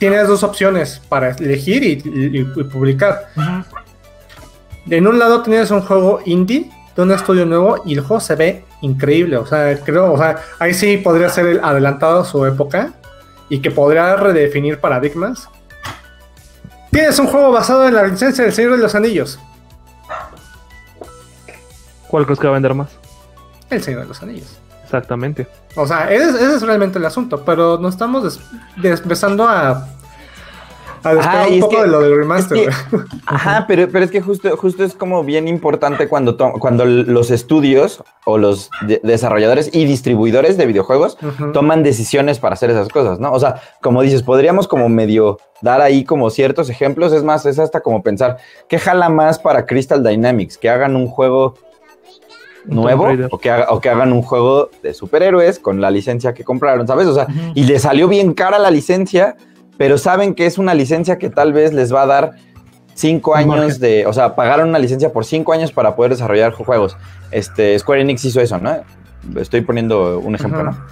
[0.00, 3.28] Tienes dos opciones para elegir y, y- y publicar.
[3.36, 3.64] Ujú.
[4.92, 8.34] En un lado tienes un juego indie de un estudio nuevo y el juego se
[8.34, 9.36] ve increíble.
[9.36, 12.92] O sea, creo, o sea, ahí sí podría ser el adelantado a su época
[13.48, 15.48] y que podría redefinir paradigmas.
[16.90, 19.38] Tienes un juego basado en la licencia del Señor de los Anillos.
[22.08, 22.88] ¿Cuál crees que va a vender más?
[23.70, 24.58] El Señor de los Anillos.
[24.84, 25.46] Exactamente.
[25.76, 28.40] O sea, ese, es- ese es realmente el asunto, pero nos estamos des-
[29.48, 29.86] a,
[31.04, 32.68] a y un es poco que- de lo del remaster.
[32.68, 32.74] es.
[33.26, 37.30] Ajá, pero, pero es que justo, justo es como bien importante cuando, to- cuando los
[37.30, 41.16] estudios o los de- desarrolladores y distribuidores de videojuegos
[41.52, 43.32] toman decisiones para hacer esas cosas, ¿no?
[43.32, 47.12] O sea, como dices, podríamos como medio dar ahí como ciertos ejemplos.
[47.12, 50.58] Es más, es hasta como pensar, ¿qué jala más para Crystal Dynamics?
[50.58, 51.54] ¿Que hagan un juego
[52.66, 56.44] nuevo o que, haga- o que hagan un juego de superhéroes con la licencia que
[56.44, 57.06] compraron, ¿sabes?
[57.06, 59.36] O sea, y le salió bien cara la licencia,
[59.80, 62.32] pero saben que es una licencia que tal vez les va a dar
[62.92, 66.98] cinco años de, o sea, pagaron una licencia por cinco años para poder desarrollar juegos.
[67.30, 68.76] Este, Square Enix hizo eso, ¿no?
[69.40, 70.70] Estoy poniendo un ejemplo, Ajá.
[70.72, 70.86] ¿no?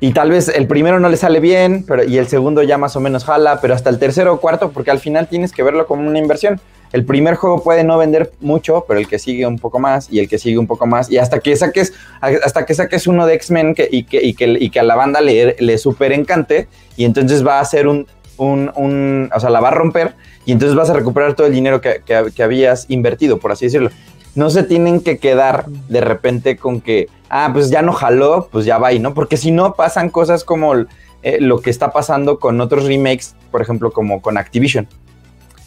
[0.00, 2.96] Y tal vez el primero no le sale bien, pero y el segundo ya más
[2.96, 5.86] o menos jala, pero hasta el tercero o cuarto, porque al final tienes que verlo
[5.86, 6.58] como una inversión.
[6.92, 10.20] El primer juego puede no vender mucho, pero el que sigue un poco más y
[10.20, 13.34] el que sigue un poco más y hasta que saques hasta que saques uno de
[13.34, 16.66] X-Men que, y, que, y, que, y que a la banda le, le super encante
[16.96, 20.14] y entonces va a ser un, un, un- o sea, la va a romper
[20.44, 23.66] y entonces vas a recuperar todo el dinero que, que- que habías invertido, por así
[23.66, 23.90] decirlo.
[24.34, 28.64] No se tienen que quedar de repente con que, ah, pues ya no jaló, pues
[28.64, 29.12] ya va ahí, ¿no?
[29.14, 30.74] Porque si no pasan cosas como
[31.22, 34.88] eh, lo que está pasando con otros remakes, por ejemplo, como con Activision.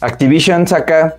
[0.00, 1.16] Activision saca,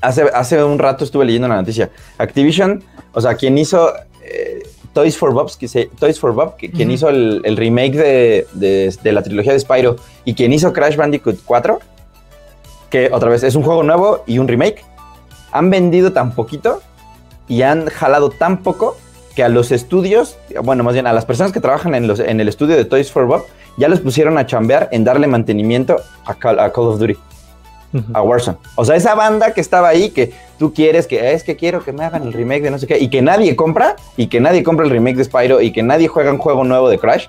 [0.00, 2.82] hace, hace un rato estuve leyendo la noticia, Activision,
[3.12, 4.51] o sea, quien hizo eh,
[4.92, 8.46] Toys for Bob, que se- Toys for Bob, que- quien hizo el, el remake de,
[8.52, 11.78] de- de la trilogía de Spyro y quien hizo Crash Bandicoot 4,
[12.90, 14.84] que otra vez es un juego nuevo y un remake,
[15.50, 16.82] han vendido tan poquito
[17.48, 18.96] y han jalado tan poco
[19.34, 22.38] que a los estudios, bueno, más bien a las personas que trabajan en, los, en
[22.40, 23.44] el estudio de Toys for Bob,
[23.78, 27.16] ya los pusieron a chambear en darle mantenimiento a Call, a Call of Duty,
[28.14, 28.58] a Warzone.
[28.76, 31.92] O sea, esa banda que estaba ahí, que tú quieres, que es que quiero que
[31.92, 34.62] me hagan el remake de no sé qué, y que nadie compra, y que nadie
[34.62, 37.26] compra el remake de Spyro, y que nadie juega un juego nuevo de Crash,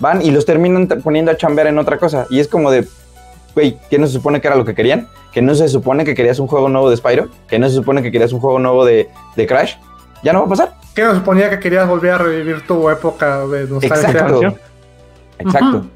[0.00, 2.26] van y los terminan poniendo a chambear en otra cosa.
[2.30, 2.86] Y es como de,
[3.54, 5.08] güey, ¿qué no se supone que era lo que querían?
[5.32, 7.28] ¿Que no se supone que querías un juego nuevo de Spyro?
[7.48, 9.74] ¿Que no se supone que querías un juego nuevo de, de Crash?
[10.22, 10.74] Ya no va a pasar.
[10.94, 14.08] ¿Qué nos suponía que querías volver a revivir tu época de nostalgia?
[14.10, 14.54] Exacto.
[15.38, 15.76] Exacto.
[15.78, 15.86] Ujú.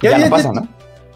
[0.00, 0.60] Ya, Ya, no pasa, ya.
[0.60, 0.68] ¿no?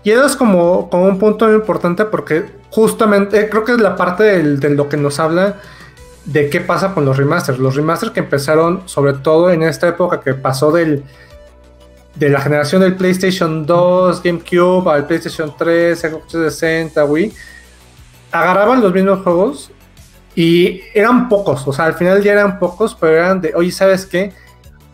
[0.04, 3.80] Y eso es como, como un punto muy importante porque justamente eh, creo que es
[3.80, 5.56] la parte de lo que nos habla
[6.24, 7.58] de qué pasa con los remasters.
[7.58, 11.04] Los remasters que empezaron sobre todo en esta época que pasó del
[12.18, 17.32] de la generación del PlayStation 2, GameCube al PlayStation 3, Xbox 360, Wii,
[18.32, 19.70] agarraban los mismos juegos
[20.34, 24.04] y eran pocos, o sea, al final ya eran pocos, pero eran de, oye, ¿sabes
[24.04, 24.32] qué?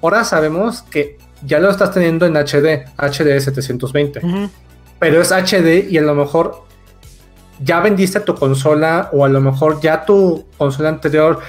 [0.03, 4.51] Ahora sabemos que ya lo estás teniendo en HD, HD 720 Ujú.
[5.05, 6.63] Pero es HD y a lo mejor
[7.63, 11.41] ya vendiste tu consola o a lo mejor ya tu consola anterior,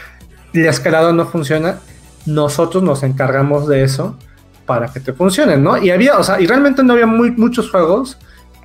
[0.51, 1.79] el escalado no funciona,
[2.25, 4.17] nosotros nos encargamos de eso
[4.65, 5.77] para que te funcione, ¿no?
[5.77, 8.17] Y había, o sea, y realmente no había muy, muchos juegos,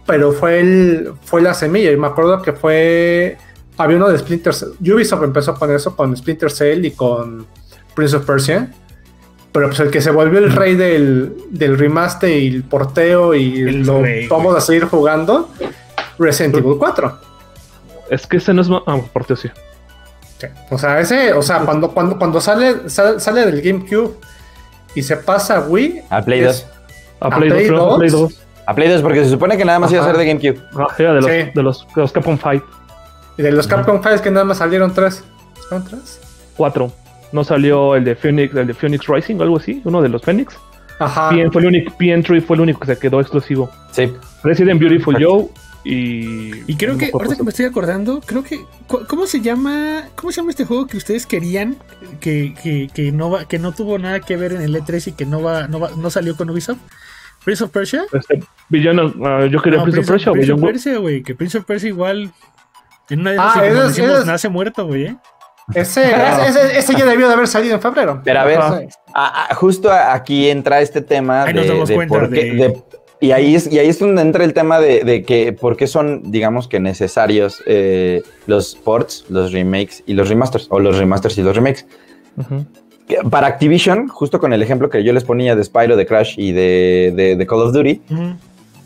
[0.07, 3.39] pero fue el fue la semilla y me acuerdo que fue
[3.79, 4.71] había uno de Splinter Cell.
[4.81, 7.47] Ubisoft empezó con eso con Splinter Cell y con
[7.95, 8.73] Prince of Persia.
[9.53, 13.61] Pero pues el que se volvió el rey del, del remaster y el porteo y
[13.63, 14.59] El lo rey, vamos güey.
[14.59, 15.51] a seguir jugando,
[16.19, 17.19] Resident Evil 4.
[18.11, 18.69] Es que ese no es.
[18.69, 19.51] ma- Ah, por Dios, sí.
[20.39, 20.47] Sí.
[20.71, 24.15] O sea, ese, o sea, cuando, cuando, cuando sale, sale, sale del GameCube
[24.95, 26.03] y se pasa a Wii.
[26.11, 26.67] A Play es- 2.
[27.21, 27.99] A ¿A Play 2, Play creo, a 2?
[27.99, 28.43] Play 2.
[28.67, 30.13] A Play 2, porque se supone que nada más iba a Ajá.
[30.15, 30.61] ser de GameCube.
[30.77, 31.51] Ah, era de los, Sí.
[31.55, 32.63] de los, de los Capcom Fight
[33.37, 35.25] Y de los Capcom Files que nada más salieron tres.
[35.69, 36.21] ¿Salieron tres?
[36.57, 36.93] 4.
[37.33, 40.23] No salió el de Phoenix, el de Phoenix Rising o algo así, uno de los
[40.23, 40.57] Phoenix.
[40.99, 41.31] Ajá.
[41.31, 43.71] PN fue el único, PN3 fue el único que se quedó exclusivo.
[43.93, 44.13] Sí.
[44.45, 45.17] Resident Beautiful.
[45.23, 45.47] Joe
[45.85, 46.71] y.
[46.71, 48.61] Y creo no que, ahorita que me estoy acordando, creo que.
[49.09, 50.05] ¿Cómo se llama?
[50.17, 51.77] ¿Cómo se llama este juego que ustedes querían?
[52.21, 55.13] Que, que, que no va, que no tuvo nada que ver en el E3 y
[55.13, 56.79] que no va, no va, no salió con Ubisoft.
[57.45, 58.05] Prince of Persia.
[58.13, 60.53] Este, Villano, ah, yo quería No, Prince of Persia Prince
[60.97, 61.23] of güey.
[61.23, 62.31] Que Prince of Persia igual.
[63.09, 65.07] En una de Ah, esas, es- decimos, es- nace muerto, güey.
[65.07, 65.17] ¿eh?
[65.75, 66.03] Ese,
[66.49, 68.21] ese, ese, ya debió de haber salido en febrero.
[68.25, 68.59] Pero a ver,
[69.15, 72.45] a, a, justo aquí entra este tema Ahí de, nos damos de cuenta por qué-
[72.53, 72.83] de- de-
[73.23, 75.87] y ahí es y ahí es donde entra el tema de, de que por qué
[75.87, 81.37] son digamos que necesarios eh, los ports, los remakes y los remasters o los remasters
[81.37, 81.85] y los remakes.
[83.31, 86.53] Para Activision, justo con el ejemplo que yo les ponía de Spyro, de Crash y
[86.53, 88.01] de, de- de Call of Duty,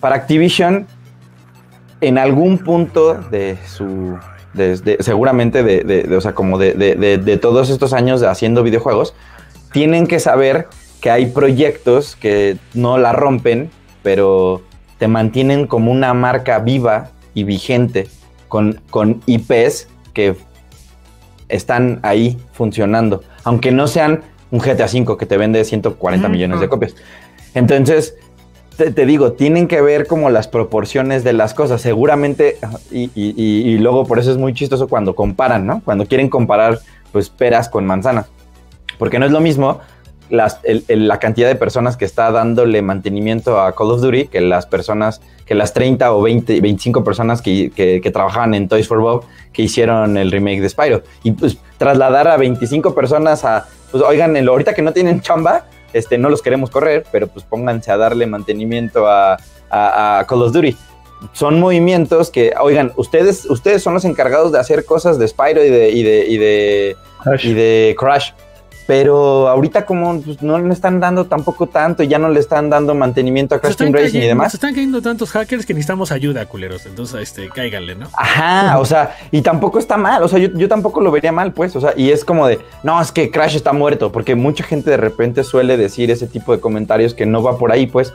[0.00, 0.86] para Activision,
[2.00, 4.18] en algún punto de su.
[5.00, 9.14] Seguramente de, de- de- o sea, como de, de- todos estos años haciendo videojuegos,
[9.72, 10.68] tienen que saber
[11.00, 13.70] que hay proyectos que no la rompen,
[14.02, 14.62] pero
[14.98, 18.08] te mantienen como una marca viva y vigente
[18.48, 20.36] con, con IPs que
[21.48, 26.32] están ahí funcionando, aunque no sean un GTA V que te vende 140 Ujú.
[26.32, 26.94] millones de copias.
[27.54, 28.14] Entonces,
[28.76, 31.80] te, te digo, tienen que ver como las proporciones de las cosas.
[31.80, 32.56] Seguramente,
[32.90, 35.82] y, y- y- luego por eso es muy chistoso cuando comparan, ¿no?
[35.84, 36.78] Cuando quieren comparar,
[37.12, 38.26] pues, peras con manzanas.
[38.98, 39.80] Porque no es lo mismo
[40.30, 44.28] las- el- el- la cantidad de personas que está dándole mantenimiento a Call of Duty
[44.28, 48.66] que las personas, que las 30 o 20, 25 personas que, que- que trabajaban en
[48.68, 51.02] Toys for Bob que hicieron el remake de Spyro.
[51.22, 55.66] Y pues trasladar a 25 personas a, pues oigan, el- ahorita que no tienen chamba,
[55.94, 59.38] este, no los queremos correr, pero pues pónganse a darle mantenimiento a,
[59.70, 60.76] a- a Call of Duty.
[61.32, 65.70] Son movimientos que, oigan, ustedes, ustedes son los encargados de hacer cosas de Spyro y
[65.70, 67.46] de, y de, y de, Crash.
[67.46, 68.30] y de Crash.
[68.86, 72.68] Pero ahorita como pues, no le están dando tampoco tanto y ya no le están
[72.68, 74.52] dando mantenimiento a Crash Team Racing y demás.
[74.52, 76.84] se están cayendo tantos hackers que necesitamos ayuda, culeros.
[76.86, 78.08] Entonces, este, cáiganle, ¿no?
[78.12, 81.52] Ajá, o sea, y tampoco está mal, o sea, yo, yo tampoco lo vería mal,
[81.52, 84.64] pues, o sea, y es como de, no, es que Crash está muerto, porque mucha
[84.64, 88.12] gente de repente suele decir ese tipo de comentarios que no va por ahí, pues,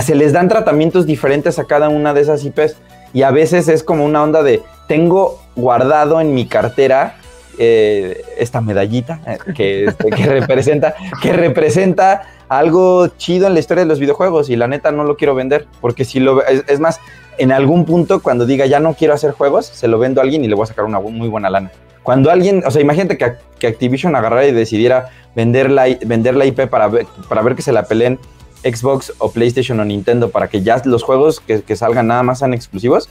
[0.00, 2.76] se les dan tratamientos diferentes a cada una de esas IPs,
[3.14, 7.16] y a veces es como una onda de, tengo guardado en mi cartera
[7.58, 13.84] eh, esta medallita eh, que, este, que representa, que representa algo chido en la historia
[13.84, 16.80] de los videojuegos, y la neta no lo quiero vender, porque si lo, es, es
[16.80, 17.00] más,
[17.38, 20.44] en algún punto cuando diga ya no quiero hacer juegos, se lo vendo a alguien
[20.44, 21.70] y le voy a sacar una muy buena lana.
[22.02, 26.46] Cuando alguien, o sea, imagínate que, que Activision agarrara y decidiera vender la, vender la
[26.46, 28.18] IP para ver, para ver que se la peleen
[28.64, 32.54] Xbox o PlayStation o Nintendo para que ya los juegos que salgan nada más sean
[32.54, 33.08] exclusivos,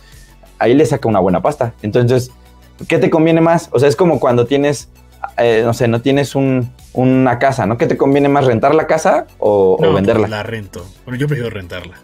[0.61, 1.73] ahí le saca una buena pasta.
[1.81, 2.31] Entonces,
[2.87, 3.69] ¿qué te conviene más?
[3.71, 4.89] O sea, es como cuando tienes,
[5.37, 7.77] eh, no sé, no tienes un, una casa, ¿no?
[7.77, 10.21] ¿Qué te conviene más, rentar la casa o, venderla?
[10.21, 10.85] pues, la rento.
[11.05, 11.95] Bueno, yo prefiero rentarla.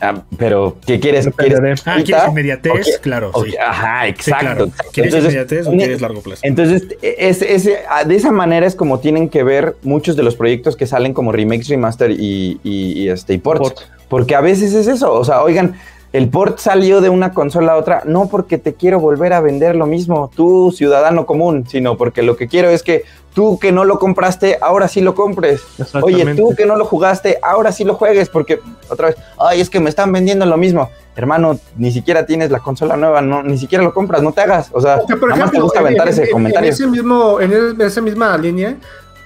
[0.00, 1.28] Ah, pero, ¿qué quieres?
[1.36, 1.96] ¿Quieres Ah?
[2.04, 2.70] ¿quieres inmediatez?
[2.72, 3.56] ¿O qué- Claro, sí.
[3.56, 4.44] Ajá, Sí, exacto.
[4.46, 4.64] claro.
[4.66, 4.90] exacto.
[4.92, 6.40] ¿Quieres Entonces, inmediatez o quieres largo plazo?
[6.44, 10.36] entonces, es, ese- ah, de esa manera es como tienen que ver muchos de los
[10.36, 13.60] proyectos que salen como remakes, remaster y, y, y, este, y ports.
[13.60, 13.78] Port.
[14.08, 15.12] Porque a veces es eso.
[15.12, 15.74] O sea, oigan,
[16.12, 19.76] el port salió de una consola a otra, no porque te quiero volver a vender
[19.76, 23.84] lo mismo, tú, ciudadano común, sino porque lo que quiero es que tú que no
[23.84, 25.62] lo compraste, ahora sí lo compres.
[26.02, 29.68] Oye, tú que no lo jugaste, ahora sí lo juegues, porque otra vez, ay, es
[29.70, 30.88] que me están vendiendo lo mismo.
[31.14, 34.70] Hermano, ni siquiera tienes la consola nueva, no, ni siquiera lo compras, no te hagas.
[34.72, 36.68] O sea, por más te gusta en- aventar en- ese en- comentario.
[36.68, 38.76] En, ese mismo, en el- esa misma línea,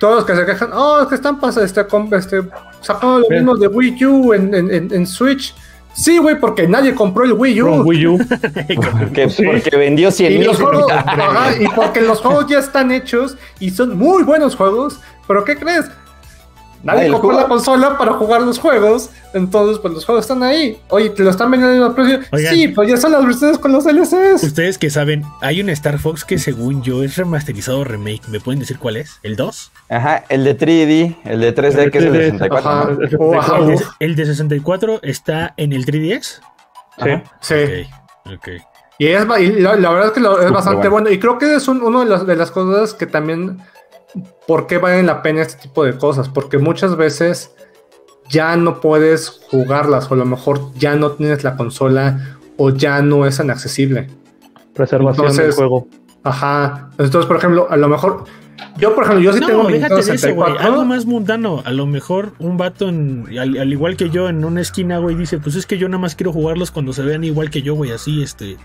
[0.00, 1.82] todos los que se quejan, oh, es que están pas- este,
[2.16, 2.40] este,
[2.80, 5.54] sacando lo mismo de Wii U en, en- en- en Switch.
[5.94, 7.66] Sí, güey, porque nadie compró el Wii U.
[7.66, 8.18] From Wii U.
[8.98, 9.44] Porque, Sí.
[9.44, 10.46] porque vendió 100 Y, mil.
[10.48, 15.00] los juegos, ajá, y porque los juegos ya están hechos y son muy buenos juegos,
[15.28, 15.90] pero ¿qué crees?
[16.82, 20.80] Nadie compró la consola para jugar los juegos, entonces pues los juegos están ahí.
[20.88, 22.20] Oye, te lo están vendiendo a precio.
[22.32, 22.54] Oigan.
[22.54, 24.42] Sí, pues ya están las versiones con los DLCs.
[24.42, 28.26] Ustedes que saben, hay un Star Fox que según yo es remasterizado remake.
[28.28, 29.18] ¿Me pueden decir cuál es?
[29.22, 29.70] ¿El 2?
[29.90, 32.70] Ajá, el de 3D, el de 3D, que es el de 64.
[32.70, 32.84] Ajá.
[32.84, 32.90] ¿no?
[32.90, 33.02] El.
[33.02, 33.88] El de, Uf.
[34.00, 36.22] el de 64 está en el 3DS.
[36.22, 36.40] Sí.
[36.98, 37.22] Ajá.
[37.40, 37.54] Sí.
[38.26, 38.48] Ok, ok.
[38.98, 41.04] Y, es, y la, la verdad es que lo- es bastante bueno.
[41.06, 41.10] bueno.
[41.10, 43.58] Y creo que es un- uno de, los- de las cosas que también,
[44.46, 46.28] ¿por qué valen la pena este tipo de cosas?
[46.28, 47.54] Porque muchas veces
[48.28, 53.02] ya no puedes jugarlas o a lo mejor ya no tienes la consola o ya
[53.02, 54.08] no es tan accesible.
[54.74, 55.86] Preservación del juego.
[56.24, 56.90] Ajá.
[56.98, 58.24] Entonces, por ejemplo, a lo mejor,
[58.78, 60.52] yo por ejemplo, yo sí tengo mi Nintendo de eso, güey.
[60.52, 60.60] 64.
[60.60, 61.62] Algo más mundano.
[61.64, 65.16] A lo mejor un vato, en, al, al igual que yo, en una esquina, güey,
[65.16, 67.74] dice: Pues es que yo nada más quiero jugarlos cuando se vean igual que yo,
[67.74, 68.56] güey, así, este.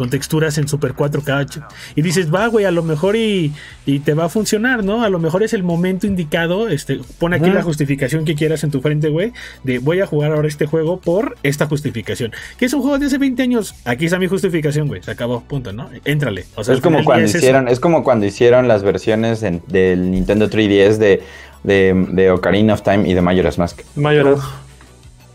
[0.00, 1.44] Con texturas en Super 4K.
[1.46, 1.62] ch-
[1.94, 3.52] Y dices, va, güey, a lo mejor y,
[3.84, 5.02] y te va a funcionar, ¿no?
[5.04, 6.68] A lo mejor es el momento indicado.
[6.70, 9.34] Este, pon aquí la justificación que quieras en tu frente, güey.
[9.62, 12.32] De voy a jugar ahora este juego por esta justificación.
[12.56, 13.74] Que es un juego de hace 20 años.
[13.84, 15.02] Aquí está mi justificación, güey.
[15.02, 15.90] Se acabó, punto, ¿no?
[16.06, 16.46] Éntrale.
[16.54, 17.36] O sea, es como cuando eso.
[17.36, 21.22] hicieron, es como cuando hicieron las versiones en- del Nintendo 3DS de,
[21.62, 23.82] de, de Ocarina of Time y de Majora's Mask.
[23.96, 24.40] Mayoras.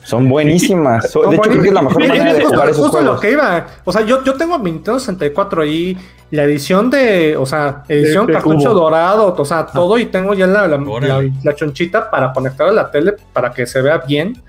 [0.06, 1.12] Son buenísimas.
[1.12, 2.82] So- de hecho, creo que es la mejor Es- manera es de justo, jugar esos
[2.84, 3.22] justo lo juegos.
[3.22, 3.68] que iba.
[3.84, 5.98] O sea, yo, yo tengo mi Nintendo 64 ahí,
[6.32, 8.80] la edición de, o sea, edición De- de cartucho cubo.
[8.82, 11.30] dorado, o sea, todo, y tengo ya la, la, Órale.
[11.30, 14.42] la- la chonchita para conectar a la tele para que se vea bien.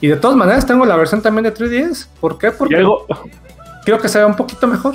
[0.00, 2.08] Y de todas maneras tengo la versión también de 3DS.
[2.20, 2.50] ¿Por qué?
[2.52, 3.06] Porque algo,
[3.84, 4.94] quiero que se vea un poquito mejor.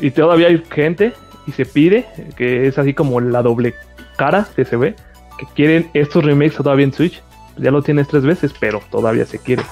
[0.00, 1.12] Y todavía hay gente
[1.46, 3.74] y se pide, que es así como la doble
[4.16, 4.96] cara que se ve,
[5.38, 7.22] que quieren estos remakes todavía en Switch.
[7.58, 9.62] Ya lo tienes tres veces, pero todavía se quiere.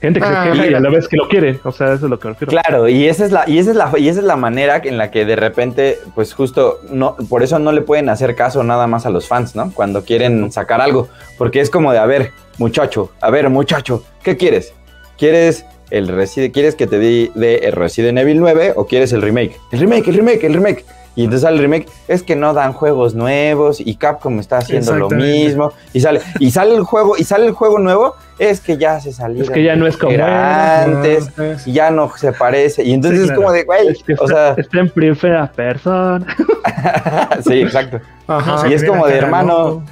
[0.00, 1.58] Gente que Ah, se queja y a la vez que lo quieren.
[1.64, 2.50] O sea, eso es lo que me refiero.
[2.50, 4.98] Claro, y esa es la, y esa es la, y esa es la manera en
[4.98, 8.86] la que de repente, pues justo, no, por eso no le pueden hacer caso nada
[8.86, 9.72] más a los fans, ¿no?
[9.72, 11.08] Cuando quieren sacar algo.
[11.38, 14.74] Porque es como de, a ver, muchacho, a ver, muchacho, ¿qué quieres?
[15.16, 19.22] ¿Quieres el Resident, quieres que te dé de el Resident Evil 9 o quieres el
[19.22, 19.58] remake?
[19.72, 20.84] El remake, el remake, el remake.
[21.16, 24.96] Y entonces sale el remake, es que no dan juegos nuevos y Capcom está haciendo
[24.96, 25.72] lo mismo.
[25.92, 29.12] Y sale, y sale el juego, y sale el juego nuevo, es que ya se
[29.12, 29.42] salió.
[29.44, 31.30] Es que ya no es como era antes
[31.66, 32.82] y ya no se parece.
[32.82, 33.42] Y entonces Sí, es claro.
[33.42, 36.26] como de, güey, Es que o está, sea, está en primera persona.
[37.46, 38.00] sí, exacto.
[38.26, 38.68] ajá.
[38.68, 39.84] Y es como de hermano.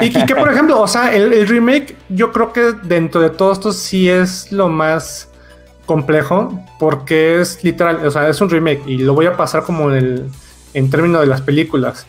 [0.00, 3.30] Y, y que, por ejemplo, o sea, el, el remake, yo creo que dentro de
[3.30, 5.29] todo esto sí es lo más
[5.90, 9.90] complejo, porque es literal, o sea, es un remake, y lo voy a pasar como
[9.90, 10.30] en, el,
[10.72, 12.06] en términos de las películas.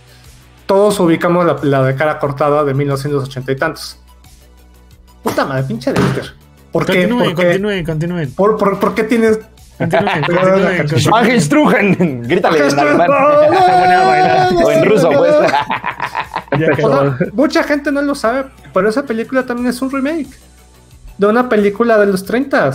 [0.67, 3.97] Todos ubicamos la, la de cara cortada de 1980 y tantos.
[5.23, 6.25] Puta madre, pinche Dexter.
[6.71, 7.07] ¿Por qué?
[7.07, 7.43] Continúen, ¿Por qué?
[7.47, 8.31] continúen, continúen.
[8.33, 9.39] ¿Por, por, por qué tienes.
[9.79, 13.07] Ángel Strugen, grítale en alemán.
[13.09, 14.53] bailar.
[14.63, 15.33] o en ruso, pues.
[16.83, 20.27] O sea, mucha gente no lo sabe, pero esa película también es un remake
[21.17, 22.67] de una película de los 30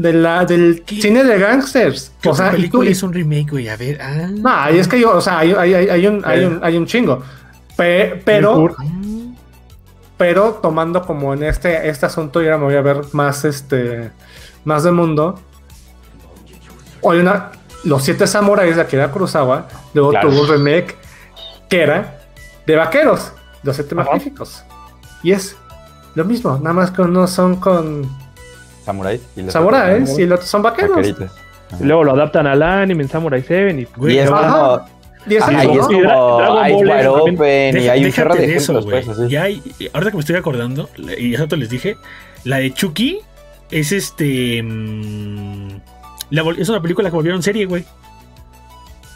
[0.00, 1.00] de la del ¿Qué?
[1.00, 2.12] cine de gangsters.
[2.20, 3.68] ¿Qué O sea, y tú, película es un remake, güey?
[3.68, 4.00] A ver.
[4.00, 4.28] Ah.
[4.30, 6.86] no, y es que yo, o sea, hay, hay- hay- un, hay, un, hay un
[6.86, 7.22] chingo.
[7.76, 8.84] Pe- pero, Ah.
[10.16, 14.10] pero tomando como en este, este asunto, y ahora me voy a ver más este
[14.64, 15.40] más de mundo.
[17.08, 17.52] Hay una.
[17.84, 19.66] Los siete samuráis de Akira Kurosawa.
[19.94, 20.28] Luego Claro.
[20.28, 20.96] tuvo un remake
[21.70, 22.20] que era
[22.66, 23.32] de vaqueros,
[23.62, 24.04] los siete Ajá.
[24.04, 24.62] magníficos.
[25.22, 25.56] Y es
[26.14, 28.06] lo mismo, nada más que unos son con
[28.84, 29.20] Samuráis.
[29.36, 30.96] y los samuráis otros y los otros son vaqueros.
[30.96, 31.30] vaqueritos.
[31.80, 34.80] Y luego lo adaptan al anime en Samurai 7 y Güey, Y es como,
[35.28, 38.34] Y es ajá, y eso, como Dragon Ice Ball Open y Deja- hay un chorro
[38.34, 39.04] de eso, güey.
[39.04, 39.28] pues, así.
[39.28, 39.62] Ya hay,
[39.92, 40.88] ahorita que me estoy acordando,
[41.18, 41.96] y ya te les dije,
[42.44, 43.18] la de Chucky
[43.70, 44.62] es este.
[44.62, 45.68] mm,
[46.30, 47.84] la es una película que volvieron serie, güey.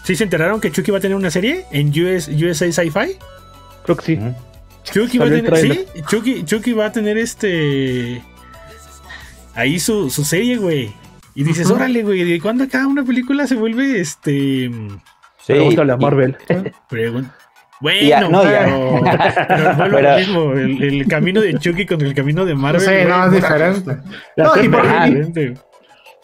[0.05, 3.17] ¿Sí se enteraron que Chucky va a tener una serie en US, USA Sci-Fi?
[3.85, 4.19] creo que sí.
[4.85, 5.57] Chucky va a tener.
[5.57, 5.87] Sí.
[6.09, 8.23] Chucky, Chucky va a tener este.
[9.55, 10.93] Ahí su, su serie, güey.
[11.35, 14.71] Y dices, órale, güey, ¿de cuándo acá una película se vuelve este.
[14.71, 16.37] Sí, Pregúntale a Marvel.
[16.89, 17.31] Pregun-
[17.81, 18.65] Bueno, ya- no, ya.
[18.65, 19.01] pero,
[19.49, 20.53] pero vuelvo a Pero- lo mismo.
[20.53, 22.81] El, el camino de Chucky contra el camino de Marvel.
[22.81, 23.97] Sí, güey, no, es diferente.
[24.37, 25.55] No, y por- pero- y- diferente.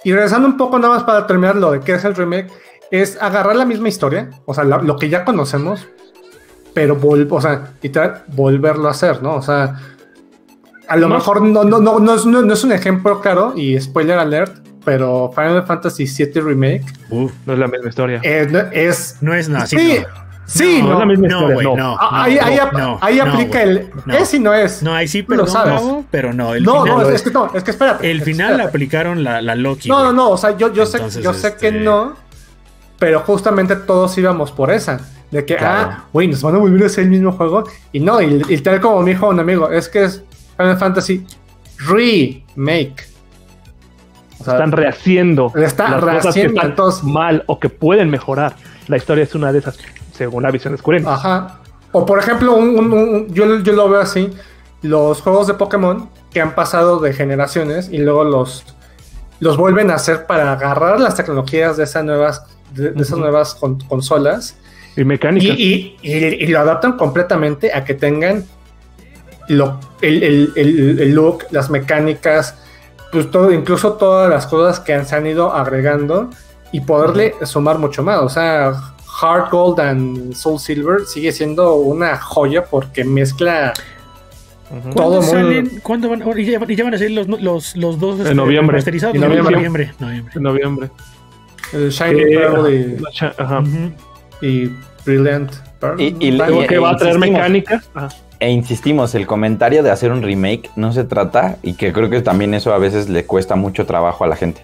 [0.04, 2.50] Y regresando un poco nada más para terminar lo de qué es el remake,
[2.90, 5.86] es agarrar la misma historia, o sea, la- lo que ya conocemos,
[6.72, 9.34] pero vol o sea, literal, volverlo a hacer, ¿no?
[9.34, 9.76] O sea,
[10.90, 11.14] a lo No.
[11.14, 14.58] mejor no, no, no, no, es, no- no es un ejemplo claro, y spoiler alert,
[14.84, 18.20] pero Final Fantasy VII Remake Uf, No es la misma historia.
[18.22, 19.16] eh, no- es...
[19.20, 19.66] no es nada.
[19.66, 19.98] Sí,
[20.46, 20.92] Sí, sí, no, no.
[20.94, 21.54] es la misma no, historia.
[21.54, 21.76] güey, no.
[21.76, 21.96] no.
[22.00, 23.88] Ah, ahí, ahí, ap- ahí aplica el...
[24.18, 24.82] Es y no es.
[24.82, 25.80] No, ahí sí, Lo pero sabes.
[25.80, 26.54] no, pero no.
[26.54, 28.10] El no, final, no, lo- es que no, es que espérate.
[28.10, 28.68] el es final espérate.
[28.68, 29.88] aplicaron la, la Loki.
[29.88, 32.16] No, no, no, o sea, yo, yo Entonces, sé, yo sé que este- no,
[32.98, 35.00] pero justamente todos íbamos por esa.
[35.30, 35.90] De que, Claro.
[35.92, 37.62] ah, güey, nos van a volver a hacer el mismo juego.
[37.92, 40.24] Y no, y, y tal como me dijo un amigo, es que es
[40.60, 41.26] Final Fantasy
[41.86, 43.06] Remake.
[44.40, 45.52] O sea, Están rehaciendo.
[45.54, 48.54] Le está las cosas que rehaciendo, están entonces- mal o que pueden mejorar.
[48.88, 49.78] La historia es una de esas,
[50.12, 51.12] según la visión de Square Enix.
[51.12, 51.60] Ajá.
[51.92, 54.30] O por ejemplo, un- un- un- yo, yo lo veo así,
[54.82, 58.64] los juegos de Pokémon que han pasado de generaciones y luego los,
[59.40, 62.44] los vuelven a hacer para agarrar las tecnologías de esas nuevas,
[62.74, 64.56] de, de esas nuevas con- consolas
[64.96, 65.46] Y y, mecánica.
[65.52, 68.44] y- y- y lo adaptan completamente a que tengan
[69.50, 72.56] lo, el, el- el- el look, las mecánicas,
[73.12, 76.30] pues todo, incluso todas las cosas que han, se han ido agregando
[76.72, 78.20] y poderle sumar mucho más.
[78.20, 78.72] O sea,
[79.22, 83.72] Hard Gold and Soul Silver sigue siendo una joya porque mezcla
[84.70, 84.90] Ujú.
[84.90, 85.80] todo ¿Cuándo muy- salen?
[85.82, 86.38] ¿Cuándo van?
[86.38, 88.78] y ya, y ya van a salir los, los, los dos este, noviembre.
[88.78, 89.26] En ¿no?
[89.28, 89.56] noviembre.
[89.56, 89.92] noviembre.
[89.98, 90.32] noviembre.
[90.36, 90.90] En noviembre.
[91.72, 92.96] el Shiny Eh, Pearl y,
[93.38, 93.62] Ajá.
[94.40, 94.70] Y
[95.04, 96.00] Brilliant Pearl.
[96.00, 96.38] Y- y-
[96.68, 97.20] que va a traer insistimos.
[97.40, 97.82] mecánica.
[97.94, 98.08] Ajá.
[98.40, 102.22] E insistimos, el comentario de hacer un remake no se trata, y que creo que
[102.22, 104.62] también eso a veces le cuesta mucho trabajo a la gente.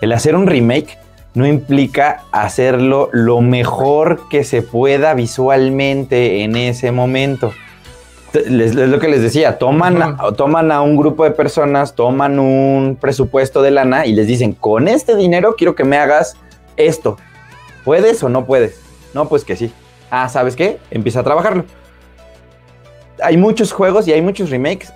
[0.00, 0.96] El hacer un remake
[1.34, 7.52] no implica hacerlo lo mejor que se pueda visualmente en ese momento.
[8.32, 12.96] es lo que les decía, toman, a, toman a un grupo de personas, toman un
[13.00, 16.36] presupuesto de lana y les dicen, con este dinero quiero que me hagas
[16.76, 17.16] esto.
[17.84, 18.80] ¿Puedes o no puedes?
[19.14, 19.72] No, pues que sí.
[20.10, 20.78] Ah, ¿sabes qué?
[20.92, 21.64] Empieza a trabajarlo.
[23.26, 24.92] Hay muchos juegos y hay muchos remakes.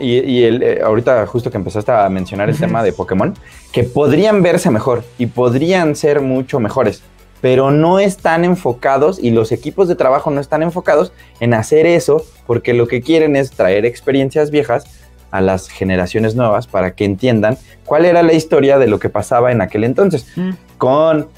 [0.00, 3.34] Y, el, eh, ahorita justo que empezaste a mencionar el tema de Pokémon,
[3.70, 7.02] que podrían verse mejor y podrían ser mucho mejores
[7.42, 12.22] pero no están enfocados y los equipos de trabajo no están enfocados en hacer eso
[12.46, 14.84] porque lo que quieren es traer experiencias viejas
[15.30, 17.56] a las generaciones nuevas para que entiendan
[17.86, 20.50] cuál era la historia de lo que pasaba en aquel entonces, mm.
[20.76, 21.28] con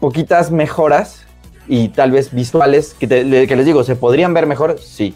[0.00, 1.24] poquitas mejoras
[1.68, 4.78] y tal vez visuales que, les digo, ¿se podrían ver mejor?
[4.80, 5.14] Sí,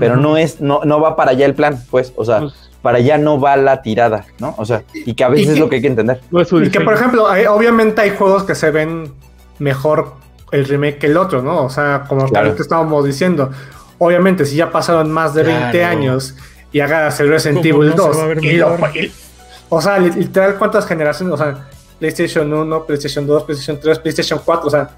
[0.00, 2.98] pero no es, no, no va para allá el plan, pues, o sea, pues para
[2.98, 4.54] allá no va la tirada, ¿no?
[4.56, 6.20] O sea, y que a veces es lo que hay que entender.
[6.32, 9.12] Y que, por ejemplo, obviamente hay juegos que se ven
[9.58, 10.14] mejor
[10.50, 11.64] el remake que el otro, ¿no?
[11.64, 12.54] O sea, como claro.
[12.54, 13.50] que estábamos diciendo,
[13.98, 16.34] obviamente si ya pasaron más de 20 años
[16.72, 18.16] y hagas el Resident Evil 2,
[19.68, 21.34] o sea, literal, ¿cuántas generaciones?
[21.34, 24.90] O sea, PlayStation 1, PlayStation 2, PlayStation 3, PlayStation 4, o sea,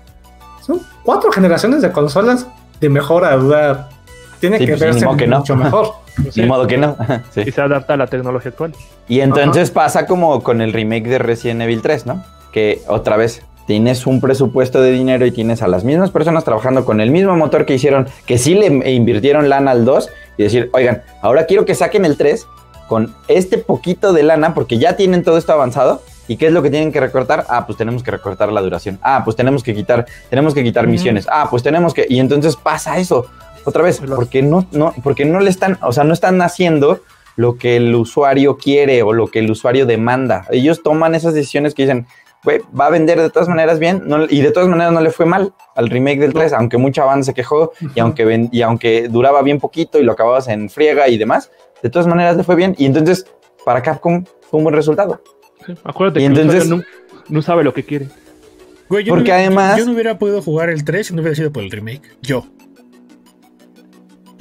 [0.64, 2.46] son cuatro generaciones de consolas
[2.80, 3.90] de mejora, duda.
[4.42, 5.92] Tiene que pues, verse mucho mejor.
[6.34, 6.96] Ni modo que no.
[7.36, 8.74] Y se adapta a la tecnología actual.
[9.06, 12.24] Y entonces pasa como con el remake de Resident Evil 3, ¿no?
[12.50, 16.84] Que otra vez tienes un presupuesto de dinero y tienes a las mismas personas trabajando
[16.84, 20.70] con el mismo motor que hicieron, que sí le invirtieron lana al 2 y decir,
[20.72, 22.44] oigan, ahora quiero que saquen el 3
[22.88, 26.02] con este poquito de lana porque ya tienen todo esto avanzado.
[26.26, 27.46] ¿Y qué es lo que tienen que recortar?
[27.48, 28.98] Ah, pues tenemos que recortar la duración.
[29.02, 31.28] Ah, pues tenemos que quitar, tenemos que quitar misiones.
[31.30, 32.06] Ah, pues tenemos que.
[32.08, 33.26] Y entonces pasa eso
[33.64, 37.00] otra vez, porque no, no, porque no le están, o sea, no están haciendo
[37.36, 40.46] lo que el usuario quiere o lo que el usuario demanda.
[40.50, 42.06] Ellos toman esas decisiones que dicen,
[42.48, 45.52] va a vender de todas maneras bien y de todas maneras no le fue mal
[45.76, 49.60] al remake del 3, aunque mucha banda se quejó y aunque, y aunque duraba bien
[49.60, 51.50] poquito y lo acababas en friega y demás,
[51.82, 53.26] de todas maneras le fue bien y entonces
[53.64, 55.22] para Capcom fue un buen resultado.
[55.84, 56.68] acuérdate que entonces,
[57.28, 58.08] no, sabe lo que quiere.
[58.88, 59.78] porque además...
[59.78, 62.02] Yo no hubiera podido jugar el 3 si no hubiera sido por el remake.
[62.22, 62.44] Yo.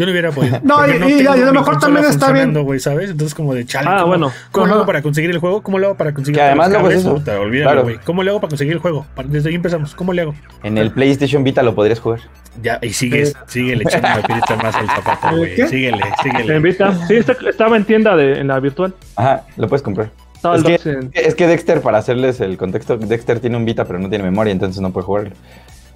[0.02, 0.60] Yo no hubiera podido.
[0.64, 2.56] No, y, a lo mejor también está bien.
[2.80, 3.12] ¿sabes?
[3.12, 3.88] Entonces, como de chale.
[3.88, 4.32] Ah, ¿cómo, bueno.
[4.52, 5.62] ¿Cómo lo hago para conseguir el juego?
[5.62, 7.22] ¿Cómo lo hago para conseguir que además luego es eso.
[7.24, 7.86] claro.
[8.04, 9.06] ¿Cómo le hago para conseguir el juego?
[9.26, 9.94] Desde ahí empezamos.
[9.94, 10.34] ¿Cómo le hago?
[10.64, 12.22] En el PlayStation Vita lo podrías jugar.
[12.64, 15.56] Ya, y sigues, síguele echando la pirita más al zapato, güey.
[15.68, 16.56] Síguele, síguele.
[16.56, 17.08] En Vita.
[17.08, 18.96] Sí, estaba en tienda de, en la virtual.
[19.16, 20.10] Ajá, lo puedes comprar.
[20.56, 24.10] Es que, es que, Dexter, para hacerles el contexto, Dexter tiene un Vita, pero no
[24.10, 25.32] tiene memoria, entonces no puede jugarlo.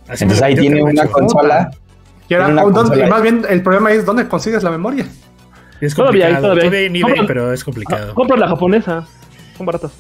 [0.08, 1.72] entonces ahí tiene una consola
[3.10, 5.06] más bien el problema es dónde consigues la memoria.
[5.82, 6.90] Es todavía todavía,
[7.28, 8.14] pero es complicado.
[8.14, 9.08] Compra la japonesa,
[9.58, 9.92] son baratas.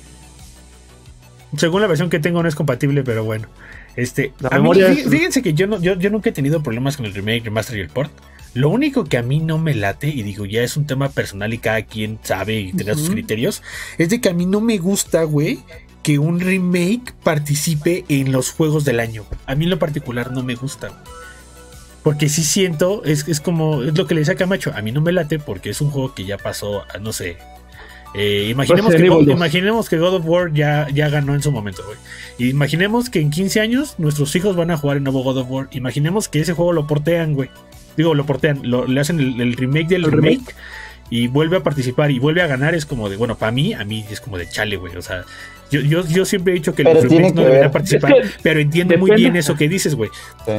[1.57, 3.47] Según la versión que tengo no es compatible, pero bueno.
[3.95, 7.13] Este, la memoria fíjense que yo, no, yo, yo, nunca he tenido problemas con el
[7.13, 8.11] remake, remaster y el port.
[8.53, 11.53] Lo único que a mí no me late, y digo, ya es un tema personal
[11.53, 13.61] y cada quien sabe y tiene sus criterios,
[13.97, 15.59] es de que a mí no me gusta, güey,
[16.03, 19.25] que un remake participe en los juegos del año.
[19.45, 21.03] A mí en lo particular no me gusta.
[22.05, 24.91] Porque sí siento, es, es como, es lo que le decía a Camacho, a mí
[24.91, 27.37] no me late porque es un juego que ya pasó, a, no sé.
[28.13, 31.81] Eh, imaginemos, que, God, imaginemos que God of War ya, ya ganó en su momento,
[31.83, 31.97] güey.
[32.47, 35.67] Imaginemos que en 15 años nuestros hijos van a jugar el nuevo God of War.
[35.71, 37.49] Imaginemos que ese juego lo portean, güey.
[37.97, 40.53] Digo, lo portean, lo, le hacen el, remake del remake
[41.09, 42.75] y vuelve a participar y vuelve a ganar.
[42.75, 44.95] Es como de, bueno, para mí, a mí es como de chale, güey.
[44.95, 45.25] O sea,
[45.71, 48.13] yo, yo, yo, siempre he dicho que los remakes no deberían participar,
[48.43, 50.09] pero entiendo muy bien eso que dices, güey.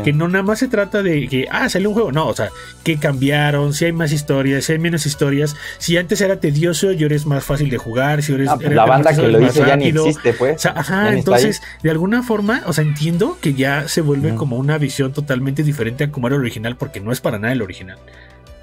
[0.04, 2.12] Que no nada más se trata de que, ah, salió un juego.
[2.12, 2.50] No, o sea,
[2.82, 5.56] que cambiaron, si hay más historias, si hay menos historias.
[5.78, 8.50] Si antes era tedioso y ahora es más fácil de jugar, si ahora es.
[8.50, 10.56] Ah, pues la banda que lo hizo ya ni existe, pues.
[10.56, 14.56] O sea, ajá, entonces, de alguna forma, o sea, entiendo que ya se vuelve como
[14.56, 17.62] una visión totalmente diferente a como era el original, porque no es para nada el
[17.62, 17.98] original.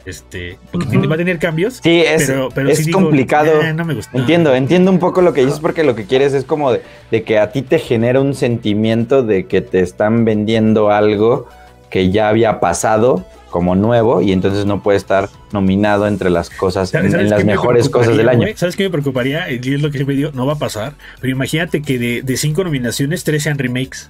[0.05, 1.79] Este, porque va a tener cambios.
[1.81, 3.61] Sí, es, pero, es complicado.
[3.61, 4.17] Eh, no me gusta.
[4.17, 7.39] Entiendo, entiendo un poco lo que dices porque lo que quieres es como de, que
[7.39, 11.47] a ti te genera un sentimiento de que te están vendiendo algo
[11.89, 16.93] que ya había pasado como nuevo y entonces no puede estar nominado entre las cosas,
[16.93, 18.47] en, las mejores cosas del año.
[18.55, 19.49] ¿Sabes qué me preocuparía?
[19.51, 22.37] Y es lo que siempre digo, no va a pasar, pero imagínate que de, de
[22.37, 24.09] cinco nominaciones, tres sean remakes.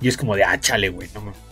[0.00, 1.49] Y es como de, ah, chale, güey, no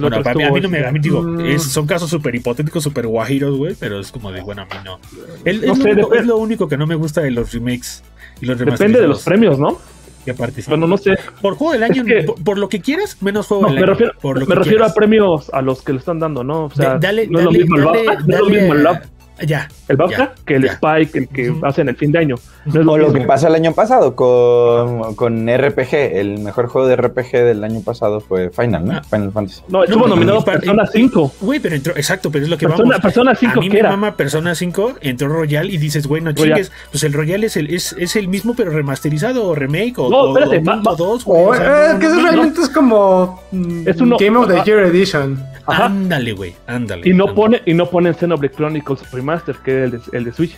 [0.00, 0.86] bueno, a mí no me.
[0.86, 1.24] A mí digo,
[1.58, 4.98] son casos súper hipotéticos, súper guajiros, güey, pero es como de, bueno, a mí no.
[5.44, 8.02] es, lo único, que no me gusta de los remakes
[8.40, 9.78] y los Depende de los premios, ¿no?
[10.24, 10.34] Que
[10.66, 11.16] Bueno, no sé.
[11.40, 12.04] Por juego del año,
[12.44, 13.86] por, lo que quieras, menos juego del me año.
[13.86, 14.12] Refiero,
[14.46, 16.64] me refiero a premios a los que le están dando, ¿no?
[16.64, 18.88] O sea, dale, no es lo mismo el
[19.44, 19.68] Ya.
[19.88, 22.36] El Bauta, que el Spike, el que hacen el fin de año.
[22.64, 25.94] No lo o lo que pasó el año pasado con, con, RPG.
[25.94, 28.94] El mejor juego de RPG del año pasado fue Final, ¿no?
[28.94, 29.02] Ah.
[29.08, 29.62] Final Fantasy.
[29.68, 31.32] No, estuvo nominado Persona 5.
[31.40, 33.02] Güey, pero entró, exacto, pero es lo que Persona, vamos.
[33.02, 36.72] Persona 5, a mí me mama Persona 5, entró Royal y dices, güey, no chingues.
[36.90, 40.10] Pues el Royal es el, es, es el mismo, pero remasterizado o remake o.
[40.10, 41.42] No, espérate, o, o dos, güey.
[41.42, 43.42] O, eh, que eso realmente es como.
[43.84, 45.40] Es un Game of the Year Edition.
[45.66, 47.08] Ándale, güey, ándale.
[47.08, 50.32] Y no, pone, y no ponen Xenoblade Chronicles Remaster, que es el de, el de
[50.32, 50.56] Switch.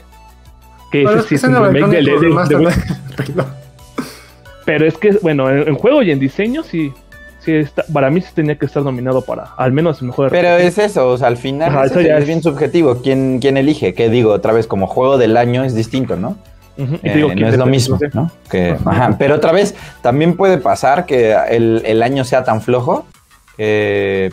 [0.92, 3.44] Que Pero ese es sí que es un Xenoblade remake del de, Chronicles de-
[4.64, 6.92] Pero es que, bueno, en, en juego y en diseño sí.
[7.40, 10.30] sí está, para mí sí tenía que estar nominado para al menos el mejor.
[10.30, 12.42] Pero es eso, o sea, al final Ajá, ese eso es, ya es es- bien
[12.42, 13.00] subjetivo.
[13.02, 13.94] ¿Quién, ¿Quién elige?
[13.94, 16.36] Que digo, otra vez, como juego del año es distinto, ¿no?
[16.76, 18.10] Y Eh, digo, no ¿quién es lo mismo, No sé.
[18.14, 18.30] ¿no?
[18.48, 23.04] Que, ajá, Pero otra vez, también puede pasar que el, el año sea tan flojo
[23.56, 24.32] que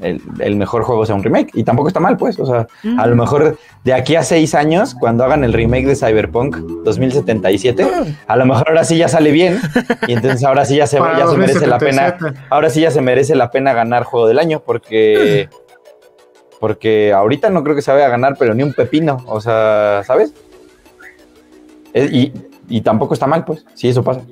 [0.00, 1.50] el, el mejor juego sea un remake.
[1.54, 2.38] Y tampoco está mal, pues.
[2.38, 2.66] O sea,
[2.98, 7.86] a lo mejor de aquí a seis años, cuando hagan el remake de Cyberpunk 2077,
[8.26, 9.58] a lo mejor ahora sí ya sale bien.
[10.06, 12.10] Y entonces ahora sí ya se, ya se merece la pena.
[12.12, 12.46] 2077.
[12.50, 15.48] Ahora sí ya se merece la pena ganar juego del año porque.
[16.58, 19.18] Porque ahorita no creo que se vaya a ganar, pero ni un pepino.
[19.26, 20.32] O sea, ¿sabes?
[21.92, 22.32] Eh, Y,
[22.68, 23.64] y tampoco está mal, pues.
[23.74, 24.22] Sí, eso pasa.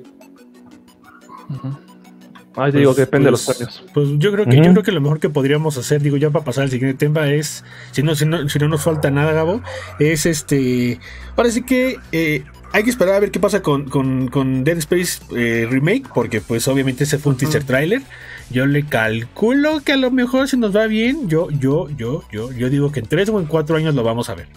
[2.57, 3.91] Ay, te digo que Pues- depende pues- de los premios.
[3.93, 6.45] Pues yo creo que yo creo que lo mejor que podríamos hacer, digo, ya para
[6.45, 9.61] pasar al siguiente tema es, si no, si no, si no nos falta nada, Gabo,
[9.99, 10.99] es este,
[11.35, 14.77] ahora sí que eh, hay que esperar a ver qué pasa con, con, con Dead
[14.77, 18.01] Space eh, Remake, porque pues obviamente ese fue un teaser trailer.
[18.49, 22.51] Yo le calculo que a lo mejor si nos va bien, yo, yo, yo, yo,
[22.51, 24.47] yo digo que en tres o en cuatro años lo vamos a ver.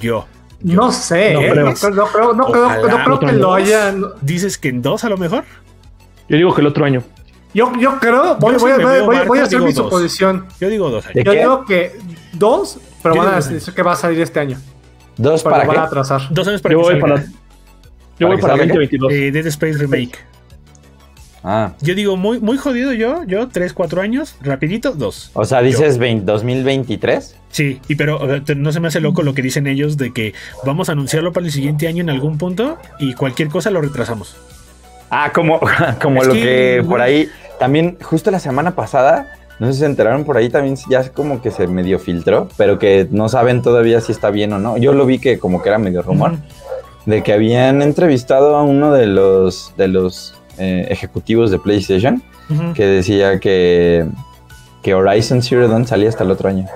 [0.00, 0.26] Yo.
[0.60, 0.74] yo.
[0.76, 1.50] No sé, No ¿eh?
[1.50, 1.66] creo.
[1.66, 4.02] no, creo, no creo, no creo, creo que ¿En lo hayan.
[4.20, 5.44] ¿Dices que en dos a lo mejor?
[6.28, 7.02] Yo digo que el otro año.
[7.54, 9.84] Yo, yo creo, voy, Yo voy, voy- voy- Barca, voy a hacer mi dos.
[9.84, 10.46] suposición.
[10.60, 11.24] Yo digo dos ¿De años.
[11.24, 11.38] Yo qué?
[11.38, 11.92] digo que
[12.32, 14.58] dos, pero Yo van a decir que va a salir este año.
[15.16, 16.22] ¿Dos Pero para van a atrasar.
[16.30, 17.14] Dos años para Yo que voy salga.
[17.14, 17.30] para, yo
[18.18, 18.68] ¿Para voy para salga qué?
[18.72, 19.12] 2022.
[19.12, 20.18] Eh, Dead Space Remake.
[21.46, 25.30] Ah, Yo digo muy, muy jodido yo, yo, 3, 4 años, rapidito, dos.
[25.34, 27.36] o sea, dices 20 2023.
[27.50, 28.18] Sí, y pero
[28.56, 30.32] no se me hace loco lo que dicen ellos de que
[30.64, 34.36] vamos a anunciarlo para el siguiente año en algún punto y cualquier cosa lo retrasamos.
[35.16, 35.60] Ah, como,
[36.02, 36.40] como Es lo que,
[36.80, 37.28] que, por ahí,
[37.60, 41.40] también justo la semana pasada, no sé si se enteraron por ahí también, ya como
[41.40, 44.76] que se medio filtró, pero que no saben todavía si está bien o no.
[44.76, 46.32] Yo lo vi que como que era medio rumor,
[47.06, 52.20] de que habían entrevistado a uno de los, de los eh, ejecutivos de PlayStation,
[52.74, 54.06] que decía que,
[54.82, 56.66] que Horizon Zero Dawn salía hasta el otro año.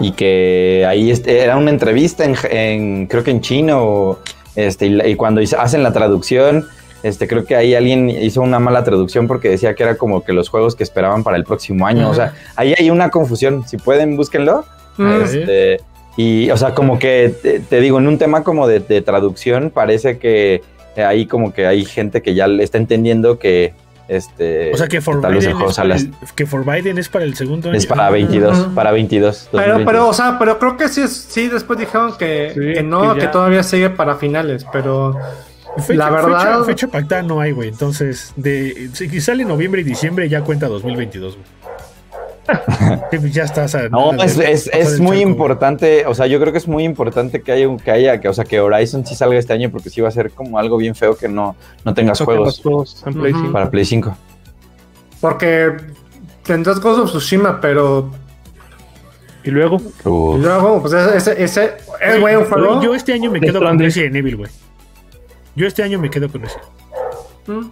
[0.00, 4.18] Y que ahí este, era una entrevista en, en- creo que en chino, o,
[4.56, 6.66] este, y, cuando hacen la traducción,
[7.02, 10.32] este, creo que ahí alguien hizo una mala traducción porque decía que era como que
[10.32, 12.10] los juegos que esperaban para el próximo año.
[12.10, 13.66] O sea, ahí hay una confusión.
[13.68, 14.64] Si pueden, búsquenlo.
[14.96, 15.22] Mm.
[15.22, 15.80] Este,
[16.16, 19.70] y, o sea, como que te, te digo, en un tema como de, de traducción,
[19.70, 20.62] parece que
[21.02, 23.74] ahí como que hay gente que ya le está entendiendo que
[24.08, 27.08] este O sea que tal vez el Forbidden juego es, para el, que Forbidden es
[27.08, 27.78] para el segundo año.
[27.78, 28.74] es para 22, Ujú.
[28.74, 29.48] para 22.
[29.50, 29.86] Pero, 2022.
[29.92, 33.14] pero, o sea, pero creo que sí, es- sí después dijeron que, Sí, que no,
[33.14, 35.16] que todavía sigue para finales, pero
[35.78, 37.68] Fecha, la verdad- fecha, fecha pactada no hay, güey.
[37.68, 41.46] Entonces, de, si sale noviembre y diciembre, ya cuenta 2022, güey.
[43.10, 45.22] Pues ya estás a No, de es, es, es muy charco, güey.
[45.22, 48.28] importante, o sea, yo creo que es muy importante que haya, un- que haya, que,
[48.28, 50.76] o sea, que Horizon sí salga este año porque sí va a ser como algo
[50.76, 52.62] bien feo que no, no tengas juegos
[53.06, 53.32] en Play.
[53.32, 53.52] 5.
[53.52, 54.16] para Play 5.
[55.20, 55.72] porque
[56.42, 58.10] tendrás Ghost of Tsushima, pero
[59.44, 60.40] Y luego, Uf.
[60.40, 62.82] luego, pues ese, ese es buen juego.
[62.82, 63.78] Yo este año me quedo con.
[63.78, 64.50] Resident Evil, güey.
[65.54, 66.58] Yo este año me quedo con ese.
[67.46, 67.70] Mm.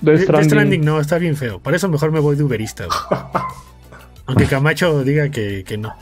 [0.00, 0.48] Death Death Stranding.
[0.50, 1.58] Stranding no, está bien feo.
[1.60, 3.20] Para eso mejor me voy de Uberista, güey.
[4.26, 5.94] Aunque Camacho diga que, que no.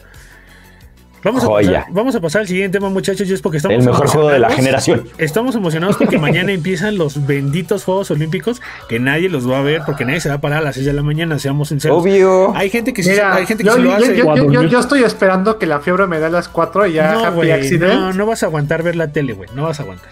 [1.24, 3.28] Vamos a, pasar, vamos a pasar al siguiente tema, muchachos.
[3.28, 5.09] Y es porque estamos El mejor juego de la generación.
[5.18, 9.82] Estamos emocionados porque mañana empiezan los benditos Juegos Olímpicos que nadie los va a ver
[9.84, 12.01] porque nadie se va a parar a las 6 de la mañana, seamos sinceros.
[12.03, 12.55] Obvio.
[12.55, 14.16] Hay gente que sí, Mira, hay gente que yo, sí lo hace.
[14.16, 16.49] yo- Cuando yo- yo- yo- yo estoy esperando que la fiebre me dé a las
[16.49, 19.51] 4 y ya no, Happy no, no vas a aguantar ver la tele, güey.
[19.57, 20.09] No vas a aguantar.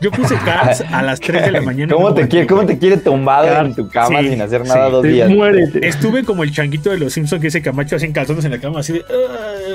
[0.00, 1.94] Yo puse Cars a las 3 de la mañana.
[1.94, 4.86] ¿Cómo, no te quiere, ¿Cómo te quiere tumbado en tu cama Sí, sin hacer nada
[4.86, 4.92] sí.
[4.92, 5.30] dos días?
[5.30, 5.86] muérete.
[5.86, 8.58] Estuve como el changuito de los Simpsons que ese Camacho así en calzones en la
[8.58, 9.04] cama, así de.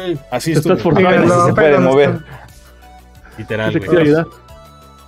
[0.05, 0.73] "Ay", así estuve.
[0.75, 1.41] estás forzando.
[1.41, 2.19] Si se puede mover.
[3.37, 4.13] Literal, Te güey.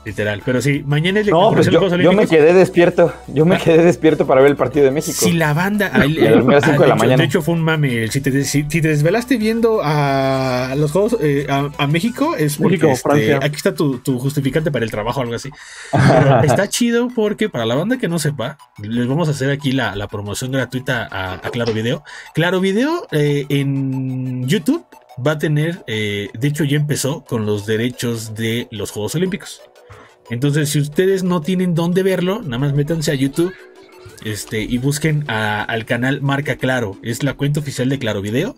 [0.03, 2.53] Literal, pero sí, mañana es la No, pues de yo, los Juegos yo me quedé
[2.53, 3.13] despierto.
[3.27, 3.59] Yo me Ah.
[3.63, 5.15] quedé despierto para ver el partido de México.
[5.19, 5.91] Si la banda.
[5.95, 7.17] Me dormí a las ah, de la hecho- mañana.
[7.17, 8.07] De hecho, fue un mame.
[8.07, 12.57] Si te, si- si te desvelaste viendo a los juegos eh, a, a México, es
[12.57, 13.39] porque México, este, Francia.
[13.43, 15.51] aquí está tu, tu justificante para el trabajo o algo así.
[15.91, 19.71] Pero está chido porque para la banda que no sepa, les vamos a hacer aquí
[19.71, 22.03] la, la promoción gratuita a, a Claro Video.
[22.33, 24.83] Claro Video eh, en YouTube
[25.25, 29.61] va a tener, eh, de hecho ya empezó con los derechos de los Juegos Olímpicos.
[30.31, 33.53] Entonces, si ustedes no tienen dónde verlo, nada más métanse a YouTube
[34.23, 36.95] este, y busquen a- al canal Marca Claro.
[37.01, 38.55] Es la cuenta oficial de Claro Video.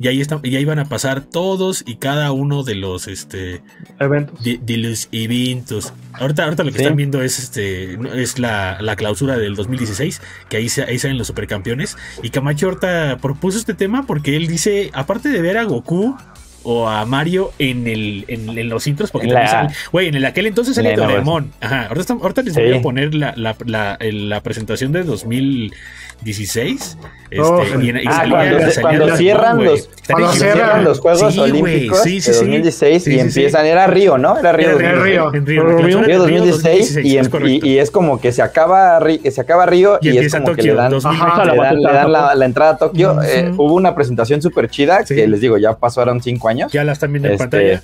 [0.00, 3.62] Y ahí, están, y ahí van a pasar todos y cada uno de los, este,
[4.00, 4.42] Eventos.
[4.42, 5.92] de, de los eventos.
[6.14, 6.82] Ahorita, ahorita lo que Sí.
[6.84, 11.16] están viendo es, este, es la, la clausura del 2016, que ahí, se- ahí salen
[11.16, 11.96] los supercampeones.
[12.24, 16.16] Y Camacho ahorita propuso este tema porque él dice, aparte de ver a Goku
[16.64, 20.08] o a Mario en el en, en los intros, porque En también la- sale- güey,
[20.08, 21.52] en el aquel entonces en salía Doraemon.
[21.60, 22.60] Ajá, ahorita, estamos- ahorita les Sí.
[22.62, 23.96] voy a poner la, la, la,
[24.40, 26.98] presentación de 2016.
[27.30, 31.32] Este, Oh, y en- y Ah, salía- cuando, salía cierran los, Cuando cierran los Juegos
[31.34, 32.40] Sí, Olímpicos sí, sí, de sí.
[32.44, 33.26] 2016 Sí, y sí, sí.
[33.40, 34.38] empiezan, era Río, ¿no?
[34.38, 34.78] Era Río.
[34.78, 35.02] Era En 2016.
[35.04, 35.34] Río.
[35.34, 36.18] En Río, Río la clausura Río de
[36.50, 39.00] 2016 y, es em- y, y es como que se acaba
[39.30, 41.24] se acaba Río Y y, es como que le dan, 2020.
[41.32, 43.16] Ajá, le la dan, le batuta, dan la, la entrada a Tokio.
[43.22, 46.53] Eh, hubo una presentación súper chida que les digo, ya pasaron cinco años.
[46.70, 47.82] Ya la están viendo en Este, pantalla.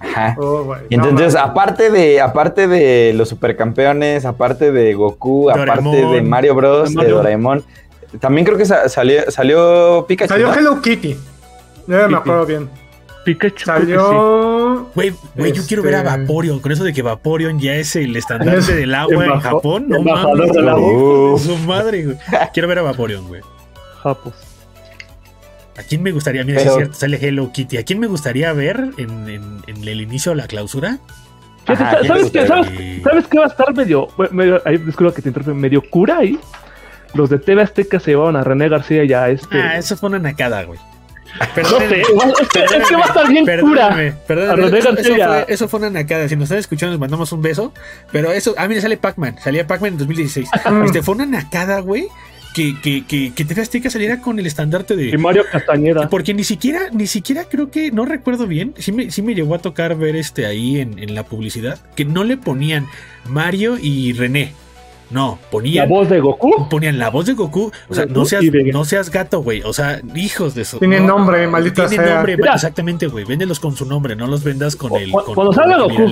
[0.00, 0.36] Ajá.
[0.38, 0.80] Oh, güey.
[0.90, 6.54] Y No, entonces, aparte de, aparte de los supercampeones, aparte de Goku, aparte de Mario
[6.54, 7.08] Bros, De.
[7.08, 7.64] Doraemon,
[8.20, 10.28] también creo que sa- salió, salió Pikachu.
[10.34, 10.54] Salió ¿no?
[10.54, 11.16] Hello Kitty.
[11.86, 12.68] No me acuerdo bien.
[13.24, 13.64] Pikachu.
[13.64, 14.90] Salió.
[14.94, 16.60] Güey, güey, yo quiero ver a Este- Vaporeon.
[16.60, 19.86] Con eso de que Vaporeon ya es el estandarte Es del agua en Japón.
[19.88, 20.52] No mames.
[21.42, 22.16] Su madre, güey.
[22.52, 23.40] Quiero ver a Vaporeon, güey.
[24.02, 24.34] Japos.
[25.78, 26.44] ¿A quién me gustaría?
[26.44, 27.76] Mira, si Pero- es cierto, sale Hello Kitty.
[27.78, 30.98] ¿A quién me gustaría ver en, en- en el inicio de la clausura?
[31.66, 32.64] Fíjate, Ajá, ¿quién ¿sabes, qué, gustaría?
[32.64, 36.18] ¿sabes, ¿Sabes qué va a estar medio, medio ahí disculpa que te interrumpa, medio cura
[36.18, 36.38] ahí?
[37.14, 39.56] Los de TV Azteca se llevaban a René García y a este.
[39.60, 40.78] Ah, eso fue una nacada, güey.
[40.78, 43.88] no sé, Perdónenme, es que, es que va a estar bien cura.
[43.88, 44.52] Perdónenme, perdónenme.
[44.52, 45.26] A René Eso, eso García.
[45.28, 46.28] fue, eso fue una nacada.
[46.28, 47.72] Si nos están escuchando, les mandamos un beso.
[48.12, 49.36] Pero eso, a mí me sale Pac-Man.
[49.42, 50.48] Salía Pac-Man en 2016.
[50.86, 52.06] este, fue una nacada, güey.
[52.54, 55.08] Que, que, que, que TV Azteca saliera con el estandarte de.
[55.08, 56.08] Y Mario Castañeda.
[56.08, 59.56] Porque ni siquiera, ni siquiera creo que, no recuerdo bien, sí me, sí me llegó
[59.56, 62.86] a tocar ver este ahí en, en la publicidad, que no le ponían
[63.28, 64.52] Mario y René.
[65.10, 66.68] No, La ponían, voz de Goku.
[66.68, 67.70] ponían la voz de Goku.
[67.88, 68.42] O sea, no seas,
[68.72, 69.62] no seas gato, güey.
[69.62, 70.78] O sea, hijos de su.
[70.78, 72.14] Tiene no, nombre, maldita Tiene sea.
[72.16, 72.54] nombre, Mira.
[72.54, 73.24] exactamente, güey.
[73.24, 75.10] Véndelos con su nombre, no los vendas con el.
[75.10, 76.10] Con, cuando salga Goku.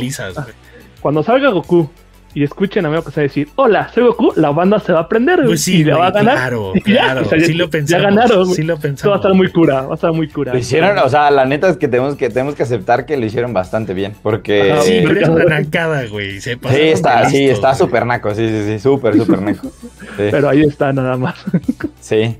[1.00, 1.90] Cuando salga Goku
[2.34, 4.92] y escuchen a Meo que se va a decir, hola, soy Goku, la banda se
[4.92, 6.34] va a aprender güey, Pues sí, y le va a ganar.
[6.36, 7.20] claro, ya, claro.
[7.22, 8.02] o sea, ya- sí lo ya pensamos.
[8.04, 9.16] ganaron, Sí lo Esto va a pensamos.
[9.16, 10.52] estar muy cura, va a estar muy cura.
[10.52, 13.26] Lo hicieron, o sea, la neta es que tenemos que, tenemos que aceptar que lo
[13.26, 14.14] hicieron bastante bien.
[14.22, 14.72] Porque.
[14.72, 16.40] Ajá, Sí, Eh, pero es una nacada, güey.
[16.40, 19.68] Se Sí, está, sí, está súper naco, sí, sí, sí, súper, súper naco.
[19.70, 21.34] Sí, Pero ahí está nada más.
[22.00, 22.38] sí.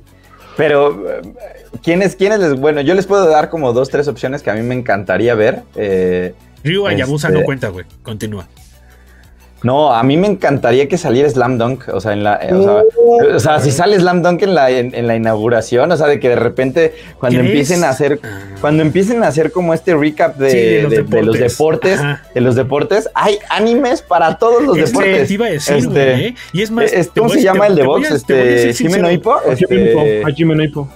[0.57, 1.23] Pero, eh,
[1.83, 4.63] ¿quiénes, quiénes les, bueno, yo les puedo dar como dos, tres opciones que a mí
[4.63, 5.63] me encantaría ver.
[5.77, 7.87] Eh, Ryu Hayabusa Este- no cuenta, güey.
[8.03, 8.47] Continúa.
[9.63, 12.63] No, a mí me encantaría que saliera Slam Dunk, o sea, en la, eh, o
[12.63, 12.83] sea,
[13.37, 16.19] o sea, si sale Slam Dunk en la, en, en la inauguración, o sea, de
[16.21, 18.41] que de repente cuando empiecen a hacer, Ah.
[18.61, 21.07] cuando empiecen a hacer como este recap de, Sí, de de- los de los
[21.39, 21.53] deportes.
[21.53, 22.23] deportes, Ajá.
[22.35, 25.29] de los deportes, hay animes para todos los Este, deportes.
[25.29, 26.27] te iba a decir, Este, güey.
[26.27, 26.35] ¿eh?
[26.53, 26.93] Y es más.
[26.93, 28.11] es- te ¿Cómo voy se llama te- el de box?
[28.11, 28.35] a- Este.
[28.35, 29.39] A Este, Hippo.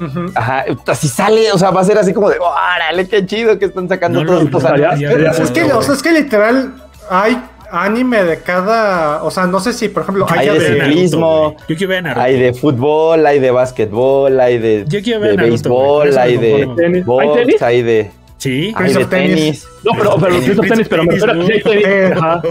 [0.01, 0.31] Ujú.
[0.35, 0.65] Ajá,
[0.95, 3.89] si sale, o sea, va a ser así como de, órale, qué chido que están
[3.89, 5.39] sacando No, todos no, estos no, animes.
[5.41, 6.75] es, que, o sea, es que literal
[7.11, 7.39] hay
[7.71, 9.23] anime de cada.
[9.23, 11.57] O sea, no sé si, por ejemplo, Hay haya de ciclismo, güey.
[11.69, 12.23] Yo quiero ver a Naruto.
[12.23, 16.37] Hay de fútbol, hay de básquetbol, hay de, Yo quiero ver de Naruto, béisbol, hay
[16.37, 16.55] de.
[16.55, 17.63] ¿Hay box, tenis?
[17.63, 18.67] hay de, Sí.
[18.67, 19.35] hay Prince de of Tennis.
[19.37, 19.69] tenis.
[19.83, 22.13] No, pero, pero Prince of Tennis, pero me of espera, sí.
[22.13, 22.43] Ajá.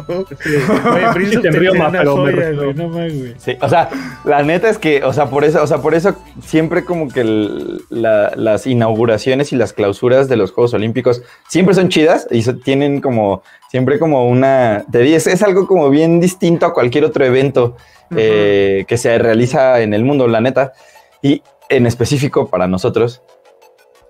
[1.13, 2.63] Prince of te Tennis río más, pero me joya, refiero.
[2.63, 2.75] güey.
[2.75, 3.33] No güey.
[3.37, 3.89] Sí, o sea,
[4.25, 7.21] la neta es que, o sea, por eso, o sea, por eso siempre como que
[7.21, 12.41] el- la- las inauguraciones y las clausuras de los Juegos Olímpicos siempre son chidas y
[12.41, 17.05] so- tienen como, siempre como una, te es, es algo como bien distinto a cualquier
[17.05, 17.75] otro evento
[18.15, 20.73] eh, que se realiza en el mundo, la neta.
[21.21, 23.21] Y en específico para nosotros,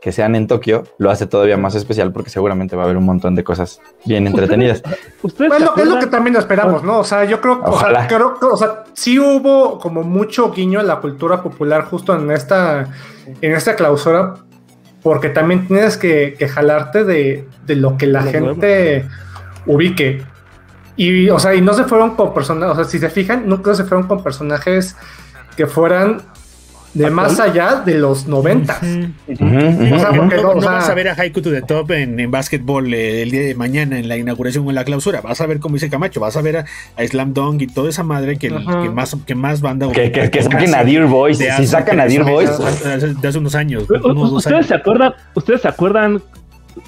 [0.06, 3.06] que sean en Tokio, lo hace todavía más especial porque seguramente va a haber un
[3.06, 4.84] montón de cosas bien entretenidas.
[5.24, 7.00] ¿Ustedes lo, es lo que también esperamos, ¿no?
[7.00, 8.08] O sea, yo creo, o sea, Ojalá.
[8.08, 12.30] creo que, o sea, sí hubo como mucho guiño a la cultura popular justo en
[12.30, 12.88] esta,
[13.42, 14.36] en esta clausura,
[15.02, 19.08] porque también tienes que, que jalarte de, de lo que la Lo gente
[19.66, 20.24] ubique.
[20.98, 23.74] Y, o sea, y no se fueron con personajes, o sea, si se fijan, nunca
[23.74, 24.96] se fueron con personajes
[25.58, 26.22] que fueran
[26.96, 28.74] de más allá de los 90.
[28.74, 32.94] O sea, porque no, vas a ver a Haiku to the Top en, en básquetbol
[32.94, 35.22] eh, el día de mañana en la inauguración o en la clausura.
[35.22, 36.66] Vas a ver, como dice Camacho, vas a ver a,
[37.06, 39.92] Slam Dunk y toda esa madre que, que más, que más banda.
[39.92, 41.38] Que, que, saquen a Dear Boys.
[41.38, 42.50] Si sacan a Dear Boys.
[43.22, 43.86] De hace unos años.
[43.90, 46.22] ¿Ustedes, Se acuerdan, ¿Ustedes se acuerdan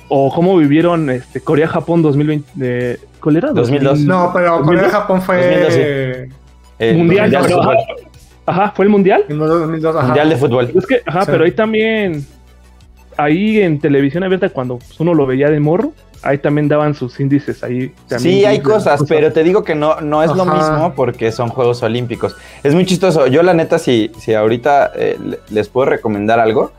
[0.08, 2.50] o cómo vivieron este, Corea-Japón 2020?
[2.56, 3.52] De, ¿Cuál era?
[3.52, 4.00] 2002.
[4.00, 6.30] No, pero Corea-Japón fue.
[6.80, 7.38] mundial.
[8.48, 9.26] Ajá, fue el mundial.
[9.30, 10.72] Mundial de fútbol.
[10.74, 12.26] Es que, ajá, pero ahí también,
[13.18, 15.92] ahí en televisión abierta, cuando uno lo veía de morro,
[16.24, 17.94] ahí también daban sus índices ahí.
[18.18, 21.84] Sí, hay cosas, pero te digo que no, no es lo mismo porque son Juegos
[21.84, 22.38] Olímpicos.
[22.64, 23.28] Es muy chistoso.
[23.28, 25.18] Yo la neta, si, si ahorita eh,
[25.50, 26.72] les puedo recomendar algo,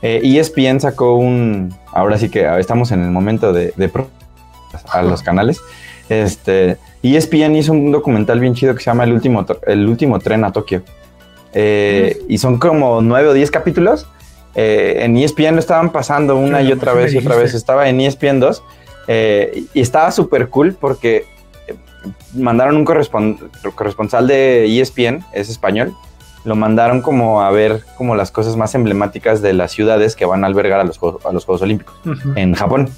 [0.00, 3.90] eh, ESPN sacó un, ahora sí que estamos en el momento de, de
[4.90, 5.60] a los canales.
[6.08, 10.44] Este, ESPN hizo un documental bien chido que se llama El último, el último tren
[10.44, 10.82] a Tokio.
[11.52, 14.06] Eh, y son como nueve o diez capítulos.
[14.54, 17.54] Eh, en ESPN lo estaban pasando una y otra vez y otra vez.
[17.54, 18.62] Estaba en ESPN 2
[19.08, 21.26] eh, y estaba súper cool porque
[22.34, 25.94] mandaron un corresponsal de ESPN, es español,
[26.44, 30.42] lo mandaron como a ver como las cosas más emblemáticas de las ciudades que van
[30.44, 31.94] a albergar a los, a los Juegos Olímpicos
[32.34, 32.88] en Japón.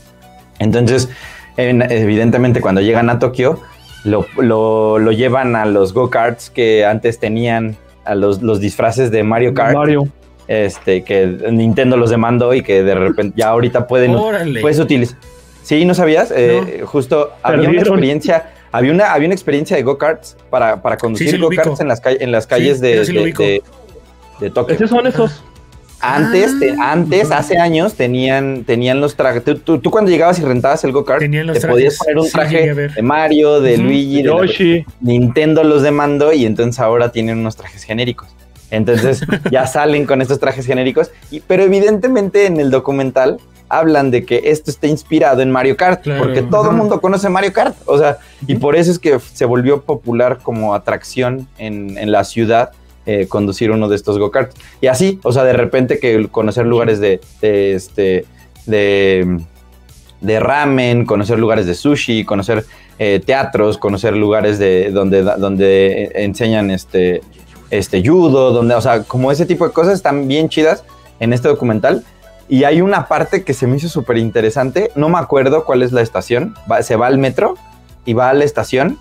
[0.58, 1.08] Entonces,
[1.56, 3.60] evidentemente cuando llegan a Tokio,
[4.04, 9.54] lo, lo llevan a los go-karts que antes tenían a los, los disfraces de Mario
[9.54, 9.74] Kart.
[9.74, 10.08] Mario.
[10.48, 14.12] Este, que Nintendo los demandó y que de repente ya ahorita pueden
[14.60, 15.16] puedes utilizar.
[15.62, 16.32] Sí, ¿no sabías?
[16.34, 21.40] Eh, justo había una experiencia, había una, había una experiencia de go-karts para, para conducir
[21.40, 23.62] go-karts en las, en las calles de, de,
[24.40, 24.74] de, Tokio.
[24.74, 25.44] ¿Esos son esos?
[26.02, 26.92] Antes, ah.
[26.92, 29.42] antes, hace años, tenían, tenían los trajes.
[29.64, 33.78] Tú, cuando llegabas y rentabas el go-kart, te podías poner un traje de Mario, de
[33.78, 34.84] Luigi, de Yoshi.
[35.00, 38.28] Nintendo los demandó y entonces ahora tienen unos trajes genéricos.
[38.72, 39.20] Entonces
[39.52, 43.38] ya salen con estos trajes genéricos, y, pero evidentemente en el documental
[43.68, 47.52] hablan de que esto está inspirado en Mario Kart, porque todo el mundo conoce Mario
[47.52, 52.12] Kart, o sea, y por eso es que se volvió popular como atracción en, en
[52.12, 52.72] la ciudad
[53.04, 54.54] eh, conducir uno de estos go-karts.
[54.80, 58.26] Y así, o sea, de repente que conocer lugares de, este,
[58.66, 59.40] de,
[60.20, 62.64] de, ramen, conocer lugares de sushi, conocer
[62.98, 67.22] eh, teatros, conocer lugares de donde, donde enseñan este,
[67.70, 70.84] este judo, donde, o sea, como ese tipo de cosas están bien chidas
[71.18, 72.04] en este documental.
[72.48, 75.90] Y hay una parte que se me hizo súper interesante, no me acuerdo cuál es
[75.90, 77.54] la estación, se va al metro
[78.04, 78.98] y va a la estación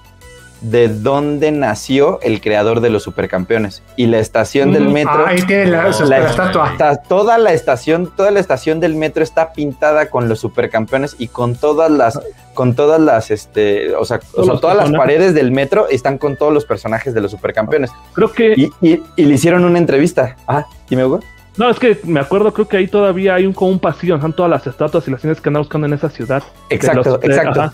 [0.61, 3.83] de dónde nació el creador de los supercampeones.
[3.95, 5.25] Y la estación del metro.
[5.25, 6.77] ahí tiene la, estatua.
[7.07, 11.55] toda la estación, toda la estación del metro está pintada con los supercampeones y con
[11.55, 12.19] todas las,
[12.53, 16.65] con todas las, este, o sea, todas las paredes del metro están con todos los
[16.65, 17.91] personajes de los supercampeones.
[18.13, 18.69] Creo que.
[18.81, 20.35] Y, le hicieron una entrevista.
[20.47, 21.21] Ah, dime, Hugo.
[21.57, 24.33] No, es que me acuerdo, creo que ahí todavía hay un, como un pasillo, están
[24.33, 26.41] todas las estatuas y las tienes que andar buscando en esa ciudad.
[26.69, 27.61] Exacto, exacto.
[27.61, 27.73] Ajá,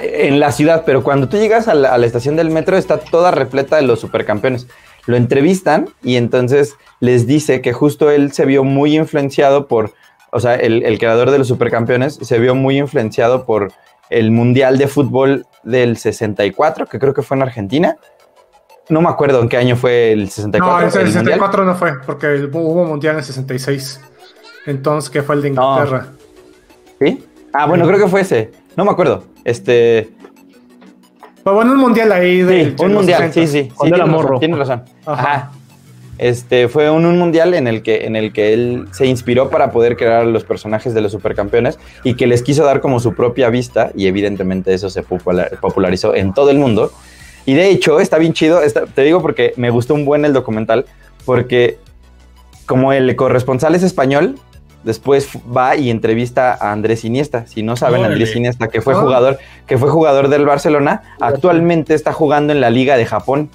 [0.00, 3.76] en la ciudad, pero cuando tú llegas a la, estación del metro está toda repleta
[3.76, 4.66] de los supercampeones.
[5.06, 9.92] Lo entrevistan y entonces les dice que justo él se vio muy influenciado por,
[10.30, 13.72] o sea, el, el creador de los supercampeones se vio muy influenciado por
[14.10, 17.96] el Mundial de Fútbol del 64, que creo que fue en Argentina.
[18.88, 20.78] No me acuerdo en qué año fue el 64.
[20.78, 24.00] No, el, 64 no fue, porque hubo Mundial en el 66.
[24.66, 26.08] Entonces, ¿qué fue el de Inglaterra?
[27.00, 27.26] ¿Sí?
[27.52, 28.52] Ah, bueno, creo que fue ese.
[28.76, 29.24] No me acuerdo.
[29.44, 30.10] Este.
[31.42, 32.74] Pero bueno, un mundial ahí de.
[32.76, 33.62] Sí, un mundial, sí, sí.
[33.64, 34.84] sí tiene razón, tiene razón.
[35.06, 35.52] Ajá.
[36.16, 39.72] Este fue un, un, mundial en el, que, en el que él se inspiró para
[39.72, 43.50] poder crear los personajes de los supercampeones y que les quiso dar como su propia
[43.50, 46.92] vista y evidentemente eso se popularizó en todo el mundo.
[47.46, 48.60] Y de hecho está bien chido,
[48.94, 50.86] te digo porque me gustó un buen el documental,
[51.24, 51.78] porque
[52.64, 54.36] como el corresponsal es español,
[54.84, 57.46] Después va y entrevista a Andrés Iniesta.
[57.46, 62.12] Si no saben, Andrés Iniesta, que fue jugador, que fue jugador del Barcelona, actualmente está
[62.12, 63.50] jugando en la Liga de Japón.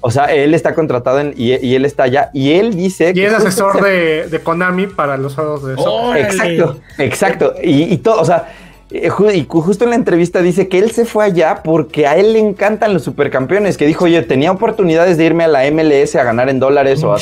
[0.00, 2.30] O sea, él está contratado y, él está allá.
[2.32, 3.82] Y él dice y es asesor
[4.30, 5.74] de, Konami para los juegos de
[6.20, 7.54] Exacto, exacto.
[7.62, 8.48] Y, y todo, o sea,
[8.94, 12.38] y justo en la entrevista dice que él se fue allá porque a él le
[12.38, 16.48] encantan los supercampeones, que dijo, oye, tenía oportunidades de irme a la MLS a ganar
[16.48, 17.18] en dólares o a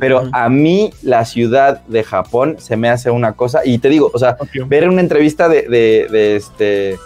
[0.00, 4.10] pero a mí la ciudad de Japón se me hace una cosa, y te digo,
[4.14, 4.38] o sea,
[4.68, 6.96] ver una entrevista de, de este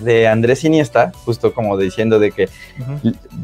[0.00, 2.48] de Andrés Iniesta, justo como diciendo de que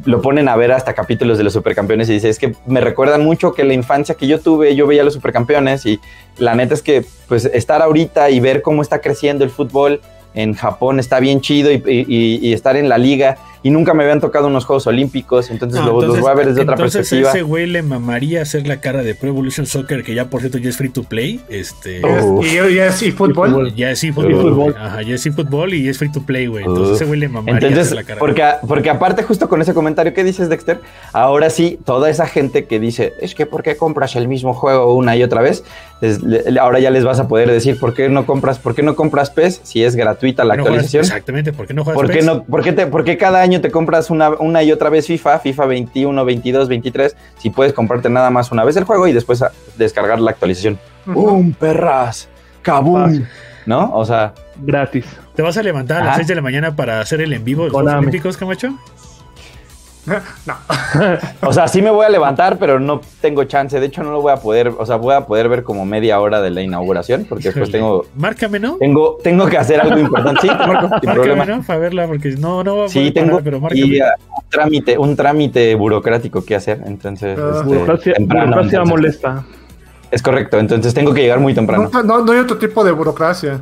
[0.05, 3.25] lo ponen a ver hasta capítulos de los supercampeones y dice, es que me recuerdan
[3.25, 6.01] mucho que la infancia que yo tuve, yo veía a los supercampeones y
[6.39, 10.01] la neta es que pues estar ahorita y ver cómo está creciendo el fútbol
[10.35, 14.03] en Japón está bien chido y, y- y estar en la liga y nunca me
[14.03, 16.99] habían tocado unos Juegos Olímpicos, entonces No, lo- los voy a ver desde otra entonces
[17.09, 17.31] perspectiva.
[17.31, 20.59] ese güey le mamaría hacer la cara de Pro Evolution Soccer, que ya por cierto
[20.59, 21.41] ya es free to play.
[21.49, 22.03] Este.
[22.05, 22.43] Oh.
[22.45, 23.75] Y, y, es- fútbol.
[23.75, 24.77] Ya es eFootball.
[24.79, 26.65] Ajá, ya es eFootball y es free to play, güey.
[26.65, 26.97] Entonces Uf.
[26.97, 28.19] ese güey le mamaría Entonces, hacer la cara.
[28.21, 30.81] porque, porque aparte justo con ese comentario que dices, Dexter,
[31.15, 34.95] ahora sí, toda esa gente que dice, es que ¿por qué compras el mismo juego
[34.95, 35.65] una y otra vez?
[36.03, 38.95] Le- ahora ya les vas a poder decir, ¿por qué no compras, por qué no
[38.95, 39.97] compras PES si es
[40.33, 41.01] gratuita la ¿Por qué no juegas- actualización?
[41.05, 42.25] exactamente, ¿por qué no juegas ¿Por qué, PES?
[42.27, 45.07] no, por, qué te- por qué cada año te compras una, una y otra vez
[45.07, 49.13] FIFA, FIFA 21, 22, 23, si puedes comprarte nada más una vez el juego y
[49.13, 50.79] después a- descargar la actualización?
[51.07, 52.29] ¡Bum, perras!
[52.63, 53.03] ¡Kabum!
[53.05, 53.29] Fácil.
[53.67, 53.91] ¿No?
[53.95, 55.05] O sea, Gratis.
[55.35, 56.17] ¿Te vas a levantar a las Ajá.
[56.19, 57.99] 6 de la mañana para hacer el en vivo de los Konami.
[57.99, 58.73] Olímpicos, Camacho?
[60.47, 60.55] No.
[61.49, 63.79] o sea, sí me voy a levantar, pero no tengo chance.
[63.81, 66.21] De hecho, no lo voy a poder, o sea, voy a poder ver como media
[66.21, 68.77] hora de la inauguración, porque después tengo, Márcame, ¿no?
[68.77, 70.43] tengo, tengo que hacer algo importante.
[70.43, 71.45] Sí, te marco, sin Márcame, problema.
[71.47, 71.63] ¿no?
[71.63, 73.81] Para verla, porque no, no va a Sí, poder tengo parar, pero márcame.
[73.87, 76.81] y, uh, un trámite, un trámite burocrático que hacer.
[76.87, 77.53] Entonces, Ah.
[77.57, 78.91] este, Burocracia, temprano, burocracia entonces.
[78.91, 79.45] molesta.
[80.11, 81.91] Es correcto, entonces tengo que llegar muy temprano.
[81.93, 83.61] No, no, no hay otro tipo de burocracia.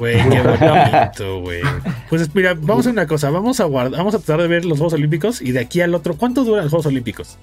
[0.00, 1.60] Güey, qué bonito, güey.
[2.08, 3.30] Pues mira, vamos a hacer una cosa.
[3.30, 5.94] Vamos a guardar, vamos a tratar de ver los Juegos Olímpicos y de aquí al
[5.94, 6.14] otro.
[6.16, 7.36] ¿Cuánto duran los Juegos Olímpicos?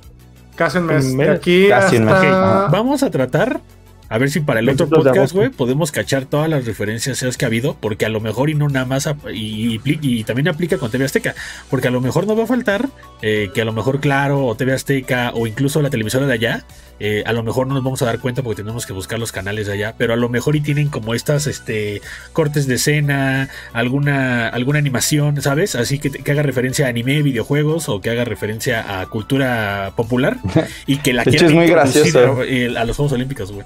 [0.56, 1.06] Casi un mes.
[1.06, 1.30] Un De mes.
[1.38, 2.16] aquí Casi un mes.
[2.16, 2.66] hasta...
[2.66, 3.62] Ok, Vamos a tratar.
[4.10, 7.36] A ver si para el otro 22 de podcast, güey, podemos cachar todas las referencias
[7.38, 10.24] que ha habido, porque a lo mejor y no nada más, y, y pli- y
[10.24, 11.36] también aplica con TV Azteca,
[11.70, 12.88] porque a lo mejor no va a faltar
[13.22, 16.64] eh, que a lo mejor Claro o TV Azteca o incluso la televisora de allá,
[17.00, 19.32] eh, a lo mejor no nos vamos a dar cuenta porque tenemos que buscar los
[19.34, 22.02] canales de allá, pero a lo mejor y tienen como estas este,
[22.34, 25.76] cortes de escena, alguna, alguna animación, ¿sabes?
[25.76, 30.38] Así que, que haga referencia a anime, videojuegos o que haga referencia a cultura popular
[30.88, 32.40] y que la quieran es muy gracioso.
[32.42, 33.66] a, eh, a los Juegos Olímpicos, güey.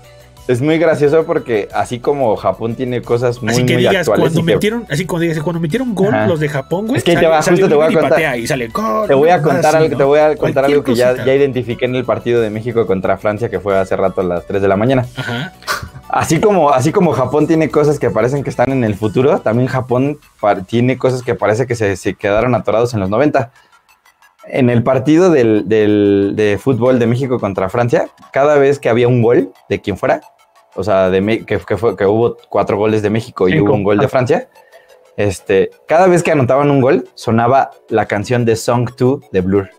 [0.51, 4.21] Es muy gracioso porque así como Japón tiene cosas muy, Así que muy digas, actuales
[4.33, 6.27] cuando que- metieron, así como digas, cuando metieron gol Ajá.
[6.27, 6.97] los de Japón, güey.
[6.97, 9.07] Es que ahí te va, justo un te voy a contar- patea y sale gol.
[9.07, 11.33] Te voy a una contar mamada algo, te voy a contar algo que ya, ya
[11.33, 14.61] identifiqué en el partido de México contra Francia que fue hace rato a las 3
[14.61, 15.05] de la mañana.
[15.15, 15.53] Ajá.
[16.09, 19.67] Así como, así como Japón tiene cosas que parecen que están en el futuro, también
[19.69, 20.19] Japón
[20.67, 23.51] tiene cosas que parece que se, se quedaron atorados en los 90.
[24.47, 29.07] En el partido del, del- de fútbol de México contra Francia, cada vez que había
[29.07, 30.19] un gol de quien fuera,
[30.75, 33.65] o sea, de, que, que fue, que hubo cuatro goles de México y Cinco.
[33.65, 34.07] hubo un gol de.
[34.07, 34.49] Francia,
[35.17, 39.69] este, cada vez que anotaban un gol, sonaba la canción de Song 2 de Blur.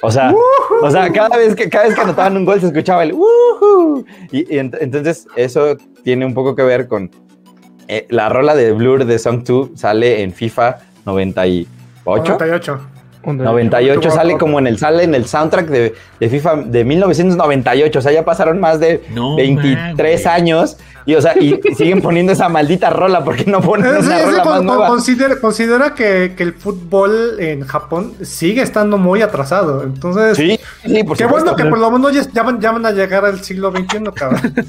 [0.00, 0.32] O sea,
[0.80, 4.04] o sea, cada vez que cada vez que anotaban un gol se escuchaba el "Woohoo".
[4.30, 7.10] y, y ent- entonces eso tiene un poco que ver con
[7.88, 11.66] eh, la rola de Blur de Song 2 sale en FIFA 98.
[12.04, 12.80] 98.
[13.24, 18.02] 98 sale como en el sale en el soundtrack de, de FIFA de 1998, o
[18.02, 20.26] sea, ya pasaron más de No 23 mames.
[20.26, 24.18] años y o sea, y siguen poniendo esa maldita rola porque no ponen Es- una
[24.36, 24.86] más con- nueva.
[24.88, 29.82] considera, considera que, que el fútbol en Japón sigue estando muy atrasado.
[29.84, 31.50] Entonces, Sí, sí, por qué supuesto.
[31.50, 34.04] bueno que por lo menos ya, ya van, ya van a llegar al siglo XXI,
[34.14, 34.54] cabrón.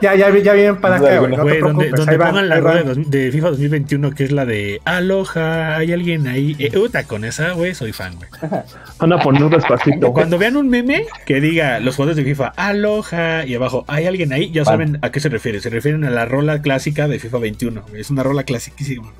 [0.00, 1.36] ya, ya, ya vienen para acá, güey.
[1.36, 4.80] No te donde, donde van, pongan la rueda de, FIFA 2021, que es la de
[4.84, 6.56] Aloha, hay alguien ahí.
[6.58, 8.28] Eh, uta, con esa, güey, soy fan, güey.
[8.98, 10.12] Van a poner un despacito.
[10.14, 14.32] Cuando vean un meme que diga los jugadores de FIFA Aloha y abajo hay alguien
[14.32, 14.72] ahí, ya Van.
[14.72, 15.60] saben a qué se refiere.
[15.60, 17.82] Se refieren a la rola clásica de FIFA 21.
[17.90, 18.00] güey.
[18.00, 19.12] Es una rola clasicísima.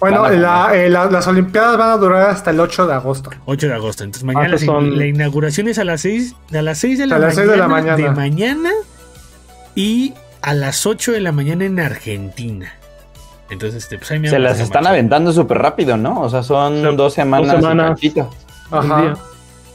[0.00, 3.30] Bueno, la- eh, la- las Olimpiadas van a durar hasta el 8 de agosto.
[3.46, 4.04] 8 de agosto.
[4.04, 6.98] Entonces mañana Ah, pues la- son- la inauguración es a las 6, a las 6
[6.98, 7.96] de la, A las mañana, seis de la mañana.
[7.96, 8.70] de mañana
[9.74, 12.72] y a las 8 de la mañana en Argentina.
[13.50, 16.20] Entonces, este, pues ahí me Se las están aventando súper rápido, ¿no?
[16.22, 17.90] O sea, son dos semanas, dos semanas.
[18.02, 18.30] y cachito.
[18.70, 19.02] Un Ajá.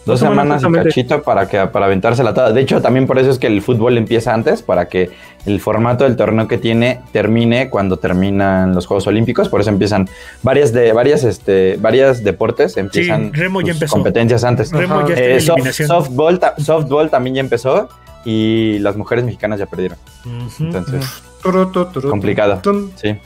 [0.06, 0.90] Dos Dos semanas exactamente.
[0.90, 2.52] cachito para que para aventársela toda.
[2.52, 5.12] De hecho, también por eso es que el fútbol empieza antes, para que
[5.46, 9.50] el formato del torneo que tiene termine cuando terminan los Juegos Olímpicos.
[9.50, 10.10] Por eso empiezan
[10.42, 13.92] varias de varias este varias deportes empiezan Remo ya empezó.
[13.94, 14.72] competencias antes.
[14.72, 17.90] Remo ya está en Eh, soft- softball, softball también ya empezó
[18.26, 19.98] y las mujeres mexicanas ya perdieron.
[20.60, 21.24] Entonces,
[22.10, 22.62] complicado.
[22.96, 23.18] Sí.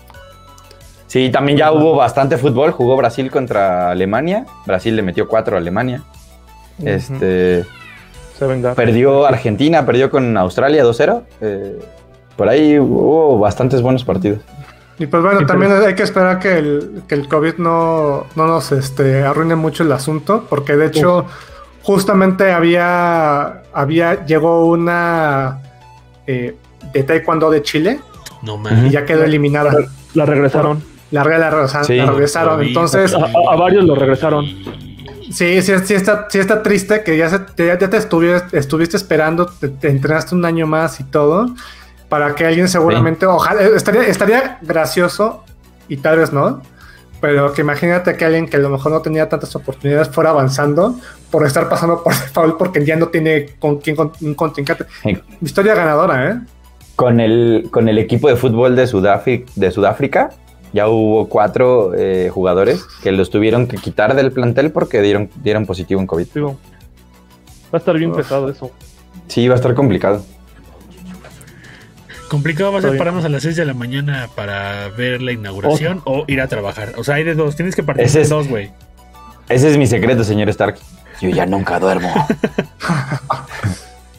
[1.08, 2.72] Sí, también ya hubo bastante fútbol.
[2.72, 4.46] Jugó Brasil contra Alemania.
[4.66, 6.04] Brasil le metió cuatro a Alemania.
[6.84, 7.66] Este
[8.38, 8.74] Se venga.
[8.74, 11.24] perdió Argentina, perdió con Australia 2-0.
[11.42, 11.80] Eh,
[12.36, 14.40] por ahí hubo bastantes buenos partidos.
[15.00, 18.72] Y pues bueno, también hay que esperar que el, que el COVID no, no nos
[18.72, 21.26] este, arruine mucho el asunto, porque de hecho,
[21.82, 25.60] justamente había, había, llegó una
[26.28, 26.56] eh,
[26.94, 28.00] de Taekwondo de Chile
[28.42, 29.74] No y ya quedó eliminada.
[30.14, 30.84] La regresaron.
[31.12, 32.00] La, la, Sí.
[32.00, 32.60] regresaron.
[32.60, 34.46] Vi, Entonces, a- varios lo regresaron.
[35.32, 38.98] sí, sí, sí está, sí está triste que ya, se, ya, ya te estuviste, estuviste
[38.98, 41.54] esperando, te, te entrenaste un año más y todo,
[42.10, 45.44] para que alguien seguramente, ojalá, estaría, estaría gracioso
[45.88, 46.62] y tal vez no,
[47.24, 51.00] pero que imagínate que alguien que a lo mejor no tenía tantas oportunidades fuera avanzando
[51.32, 54.84] por estar pasando por default porque ya no tiene con quién con, un contrincante.
[55.42, 56.40] Historia ganadora, ¿eh?
[56.98, 60.32] Con el, con el equipo de fútbol de Sudáfrica, de Sudáfrica
[60.74, 65.66] ya hubo cuatro eh, jugadores que los tuvieron que quitar del plantel porque dieron, dieron
[65.66, 66.28] positivo en COVID.
[66.36, 66.52] Va
[67.72, 68.70] a estar bien pesado eso.
[69.28, 70.26] Sí, va a estar complicado.
[72.34, 76.02] Complicado va a ser pararnos a las 6 de la mañana para ver la inauguración
[76.04, 76.94] o ir a trabajar.
[76.98, 77.56] O sea, hay de dos.
[77.56, 78.72] Tienes que partir de dos, güey.
[79.50, 80.80] Ese es mi secreto, señor Stark.
[81.22, 82.12] Yo ya nunca duermo.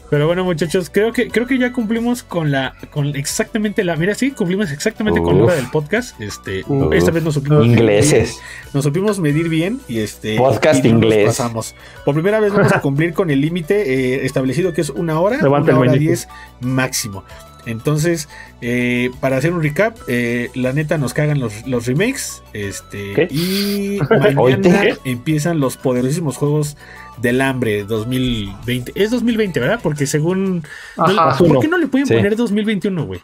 [0.09, 4.15] Pero bueno, muchachos, creo que creo que ya cumplimos con la con exactamente la, mira,
[4.15, 6.17] sí, cumplimos exactamente con la hora del podcast.
[6.21, 6.63] Este,
[6.93, 8.39] esta vez nos supimos ingleses.
[8.73, 11.25] nos supimos medir bien y este podcast inglés.
[11.25, 11.75] pasamos.
[12.05, 15.37] Por primera vez vamos a cumplir con el límite eh, establecido que es una hora,
[15.45, 16.29] una hora diez
[16.61, 17.25] máximo.
[17.65, 18.29] Entonces,
[18.61, 22.43] eh, para hacer un recap, eh, la neta nos cagan los, los remakes.
[22.53, 23.99] Este, y
[24.35, 26.77] mañana empiezan los poderosísimos juegos
[27.17, 28.91] del hambre 2020.
[28.95, 29.79] Es 2020, ¿verdad?
[29.81, 30.63] Porque según.
[30.95, 33.21] ¿Por qué no le pueden poner 2021, güey?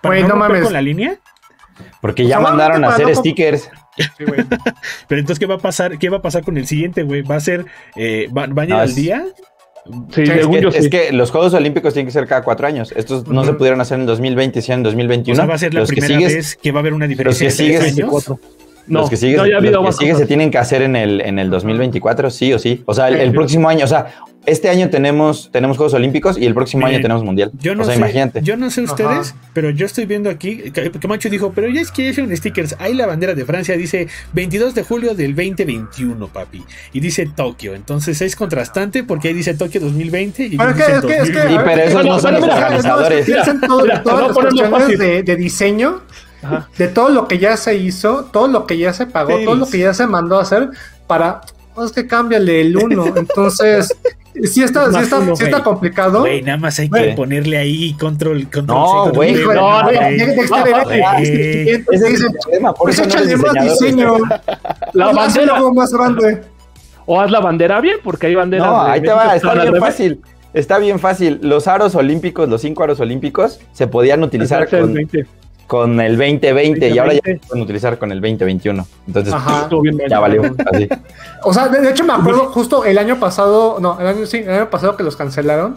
[0.00, 0.62] ¿Para no, mames.
[0.62, 1.18] con la línea?
[2.00, 3.68] Porque ya mandaron a hacer stickers.
[5.08, 5.98] Pero entonces, ¿qué va a pasar?
[5.98, 7.22] ¿Qué va a pasar con el siguiente, güey?
[7.22, 7.66] ¿Va a ser.
[7.96, 9.24] Eh, ¿Va, a ir al día?
[10.12, 12.92] Sí, es, que, los Juegos Olímpicos tienen que ser cada cuatro años.
[12.96, 15.46] Estos no se pudieron hacer en 2020, sino en 2021.
[15.46, 17.46] va a ser la primera vez que va a haber una diferencia.
[17.46, 17.96] Los que sigues,
[18.86, 22.58] no, los que sigue, se tienen que hacer en el, en el 2024, sí o
[22.58, 22.82] sí.
[22.86, 24.14] O sea, el, próximo año, o sea,
[24.46, 27.50] este año tenemos, tenemos Juegos Olímpicos y el próximo año tenemos Mundial.
[27.60, 28.42] Yo no o sea, sé, imagínate.
[28.42, 31.90] Yo no sé ustedes, pero yo estoy viendo aquí que, Macho dijo, pero ya es
[31.90, 32.76] que son stickers.
[32.78, 36.64] Ahí la bandera de Francia dice 22 de julio del 2021, papi.
[36.92, 37.74] Y dice Tokio.
[37.74, 41.82] Entonces es contrastante porque ahí dice Tokio 2020 y pero dice es que, y pero
[41.82, 43.26] esos no, son los organizadores.
[43.66, 46.02] todas las cuestiones de, de diseño
[46.78, 49.66] de todo lo que ya se hizo, todo lo que ya se pagó, todo lo
[49.66, 50.70] que ya se mandó a hacer
[51.06, 51.40] para,
[51.84, 53.06] es que cámbiale el uno.
[53.16, 53.94] Entonces,
[54.44, 56.20] sí está, sí está, sí está complicado.
[56.20, 62.20] Güey, nada más hay que ponerle ahí control, control No, güey, no, no, Ese es
[62.20, 64.16] el problema, por eso échale más diseño.
[64.92, 66.42] La bandera más grande.
[67.06, 68.66] O haz la bandera bien, porque hay banderas.
[68.66, 70.20] No, ahí te va, está bien fácil.
[70.52, 71.38] Está bien fácil.
[71.42, 74.96] Los aros olímpicos, los cinco aros olímpicos, se podían utilizar con,
[75.66, 78.86] con el 2020 y ahora ya se pueden utilizar con el 2021.
[79.06, 79.34] Entonces,
[80.08, 80.42] ya valió.
[80.72, 80.88] Así.
[81.42, 84.50] O sea, de, hecho me acuerdo justo el año pasado, no, el año, sí, el
[84.50, 85.76] año pasado que los cancelaron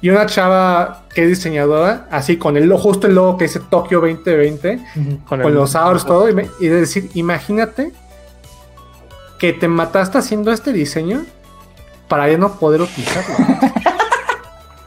[0.00, 4.00] y una chava que es diseñadora, así con el justo el logo que dice Tokio
[4.00, 4.80] 2020,
[5.26, 7.92] con, los ahorros, todo, y, y de decir, imagínate
[9.38, 11.24] que te mataste haciendo este diseño
[12.08, 13.34] para ya no poder utilizarlo.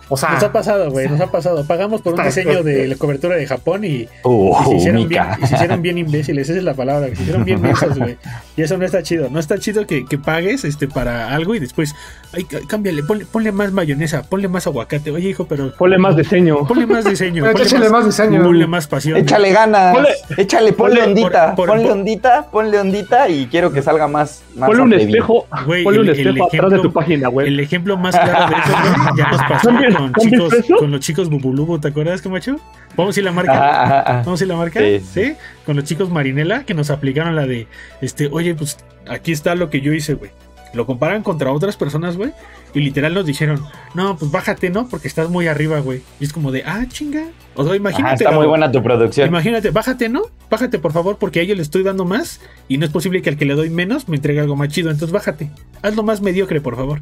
[0.10, 1.66] O sea, nos ha pasado, güey, nos ha pasado.
[1.66, 5.56] Pagamos por un diseño de la cobertura de Japón y, uh, se, hicieron bien, se,
[5.56, 8.18] hicieron bien, imbéciles, esa es la palabra, se hicieron bien mensos, güey.
[8.56, 9.30] Y eso no está chido.
[9.30, 11.96] No está chido que, que, pagues este para algo y después,
[12.34, 15.12] ay, cámbiale, ponle, ponle, más mayonesa, ponle más aguacate.
[15.12, 15.74] Oye, hijo, pero.
[15.74, 16.66] Ponle más diseño.
[16.66, 17.44] Ponle más diseño.
[17.44, 18.44] ponle échale más, diseño.
[18.44, 19.18] Ponle más pasión.
[19.18, 19.94] Échale ganas.
[19.94, 21.56] Ponle, échale, ponle, ondita.
[21.56, 24.44] ponle ondita, ponle ondita y quiero que salga más.
[24.56, 25.48] más ponle un espejo.
[25.66, 27.48] Güey, ponle un espejo atrás de tu página, güey.
[27.48, 31.80] El ejemplo más claro de eso, ya nos pasó con chicos con los chicos Bubulubu,
[31.80, 32.58] ¿te acuerdas, Camacho?
[32.96, 34.24] Vamos a ir la marca.
[34.26, 34.80] Vamos a ir la marca.
[34.80, 35.34] Sí,
[35.66, 37.68] Con los chicos Marinela que nos aplicaron la de,
[38.02, 38.78] este, oye, pues
[39.08, 40.32] aquí está lo que yo hice, güey.
[40.74, 42.32] Lo comparan contra otras personas, güey.
[42.74, 44.88] Y literal nos dijeron, no, pues bájate, ¿no?
[44.88, 46.02] Porque estás muy arriba, güey.
[46.20, 47.24] Y es como de, ah, chinga.
[47.56, 48.24] O sea, imagínate.
[48.24, 49.28] está muy buena tu producción.
[49.28, 50.24] Imagínate, bájate, ¿no?
[50.50, 52.42] Bájate, por favor, porque a ellos le estoy dando más.
[52.68, 54.92] Y no es posible que al que le doy menos me entregue algo más chido.
[54.92, 55.50] Entonces bájate.
[55.82, 57.02] Hazlo más mediocre, por favor.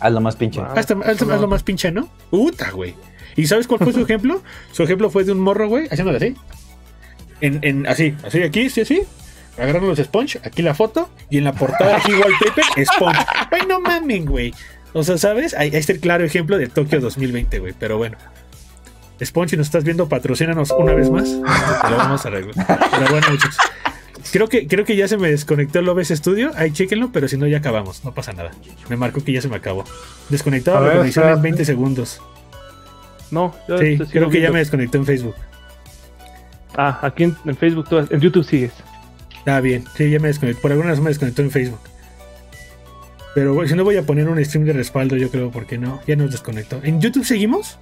[0.00, 0.60] Hazlo más pinche.
[0.60, 2.08] hazlo más pinche, ¿no?
[2.30, 2.94] Puta, güey.
[3.36, 4.42] ¿Y sabes cuál fue su ejemplo?
[4.72, 6.34] Su ejemplo fue de un morro, güey, haciéndolo así.
[7.40, 9.02] En, en, así, así, aquí, sí, así.
[9.58, 13.24] Agarrando los sponge, aquí la foto, y en la portada aquí wallpaper, sponge.
[13.50, 14.54] Ay, no mamen, güey.
[14.92, 15.54] O sea, ¿sabes?
[15.54, 17.74] Ahí, está el claro ejemplo de Tokio 2020, güey.
[17.78, 18.16] Pero bueno.
[19.22, 21.24] Sponge, si nos estás viendo, patrocínanos una vez más.
[21.82, 22.54] Te lo vamos a arreglar.
[22.66, 23.58] Pero bueno, muchachos.
[24.32, 26.50] Creo que, creo que ya se me desconectó el OBS Studio.
[26.56, 28.04] Ahí chequenlo, pero si no, ya acabamos.
[28.04, 28.50] No pasa nada.
[28.88, 29.84] Me marcó que ya se me acabó.
[30.28, 32.20] Desconectado la conexión en 20 segundos.
[33.30, 35.34] No, sí, creo que ya me desconectó en Facebook.
[36.76, 38.72] Ah, aquí en, Facebook, en YouTube sigues.
[39.46, 39.84] Ah, bien.
[39.96, 40.62] Sí, ya me desconectó.
[40.62, 41.80] Por alguna razón me desconectó en Facebook.
[43.34, 46.16] Pero si no voy a poner un stream de respaldo, yo creo, porque no, ya
[46.16, 46.80] nos desconectó.
[46.82, 47.78] ¿En YouTube seguimos?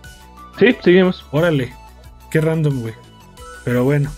[0.59, 1.24] Sí, seguimos.
[1.30, 1.72] Órale.
[2.30, 2.95] Qué random, güey.
[3.64, 4.11] Pero bueno.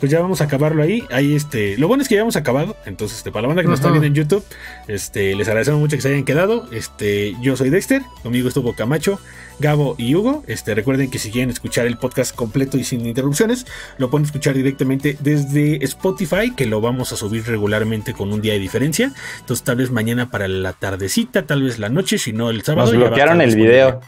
[0.00, 1.04] Pues ya vamos a acabarlo ahí.
[1.10, 2.74] Ahí este, lo bueno es que ya hemos acabado.
[2.86, 4.42] Entonces, este, para la banda que nos está viendo en YouTube,
[4.88, 6.66] este, les agradecemos mucho que se hayan quedado.
[6.72, 9.20] Este, yo soy Dexter, conmigo estuvo Camacho,
[9.58, 10.42] Gabo y Hugo.
[10.46, 13.66] Este, recuerden que si quieren escuchar el podcast completo y sin interrupciones,
[13.98, 18.54] lo pueden escuchar directamente desde Spotify, que lo vamos a subir regularmente con un día
[18.54, 19.12] de diferencia.
[19.40, 22.90] Entonces, tal vez mañana para la tardecita, tal vez la noche, si no el sábado.
[22.90, 24.00] Nos bloquearon el video.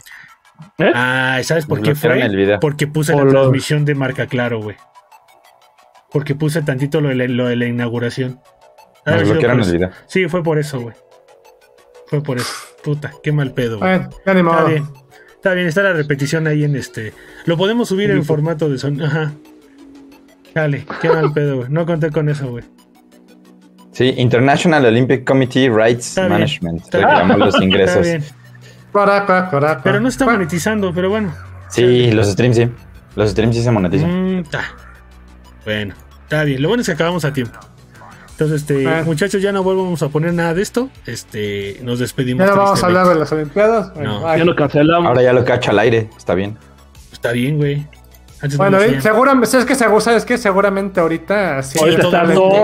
[0.79, 0.91] ¿Eh?
[0.93, 2.19] Ah, ¿sabes por qué fue?
[2.19, 2.59] El video.
[2.59, 4.75] Porque puse la transmisión de marca claro, güey.
[6.13, 8.39] Porque puse tantito lo de la, lo de la inauguración.
[9.05, 9.89] Bloquearon el video.
[10.07, 10.95] Sí, fue por eso, güey.
[12.07, 12.53] Fue por eso.
[12.83, 13.95] Puta, qué mal pedo, güey.
[13.95, 14.33] Está
[14.65, 14.87] bien.
[15.35, 17.13] Está bien, está la repetición ahí en este.
[17.45, 19.01] Lo podemos subir en formato de son.
[19.01, 19.33] Ajá.
[20.53, 21.69] Dale, qué mal pedo, güey.
[21.69, 22.63] No conté con eso, güey.
[23.91, 26.83] Sí, International Olympic Committee Rights Management.
[26.93, 28.07] Reclamó los ingresos.
[28.93, 31.33] Pero no está monetizando, pero bueno.
[31.69, 32.69] Sí, los streams sí.
[33.15, 34.39] Los streams sí se monetizan.
[34.39, 34.43] Mm,
[35.65, 36.61] bueno, está bien.
[36.61, 37.59] Lo bueno es que acabamos a tiempo.
[38.31, 39.03] Entonces, este, ah.
[39.05, 40.89] muchachos, ya no volvemos a poner nada de esto.
[41.05, 42.45] Este, nos despedimos.
[42.45, 43.95] Ya no vamos a hablar de las Olimpiadas.
[43.95, 44.35] no.
[44.35, 45.07] Ya lo cancelamos.
[45.07, 46.09] Ahora ya lo cacha al aire.
[46.17, 46.57] Está bien.
[47.11, 47.87] Está bien, güey.
[48.57, 51.79] bueno, seguramente, es que, ¿sabes que Seguramente ahorita sí.
[51.79, 52.63] Ahorita está todo,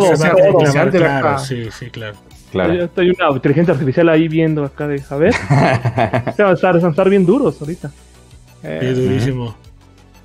[0.91, 2.17] claro, sí, sí, claro.
[2.51, 2.73] Claro.
[2.73, 5.33] Yo estoy una inteligencia artificial ahí viendo acá de, a ver.
[6.35, 7.91] Se van a estar, van a estar bien duros ahorita.
[8.63, 9.55] Eh, durísimo.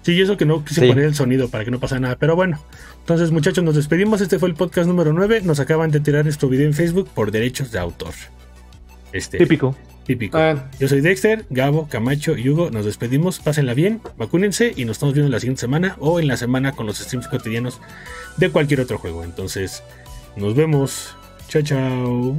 [0.05, 2.17] Sí, y eso que no quise poner el sonido para que no pase nada.
[2.17, 2.61] Pero bueno,
[3.01, 4.21] entonces muchachos, nos despedimos.
[4.21, 5.41] Este fue el podcast número 9.
[5.43, 8.13] Nos acaban de tirar nuestro video en Facebook por derechos de autor.
[9.13, 9.75] Este, típico.
[10.05, 10.37] Típico.
[10.37, 10.69] Ah.
[10.79, 12.71] Yo soy Dexter, Gabo, Camacho y Hugo.
[12.71, 13.39] Nos despedimos.
[13.39, 16.85] Pásenla bien, vacúnense y nos estamos viendo la siguiente semana o en la semana con
[16.85, 17.81] los streams cotidianos
[18.37, 19.25] de cualquier otro juego.
[19.25, 19.83] Entonces,
[20.37, 21.17] nos vemos.
[21.49, 22.39] Chao, chao.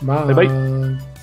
[0.00, 0.34] bye.
[0.34, 1.13] bye.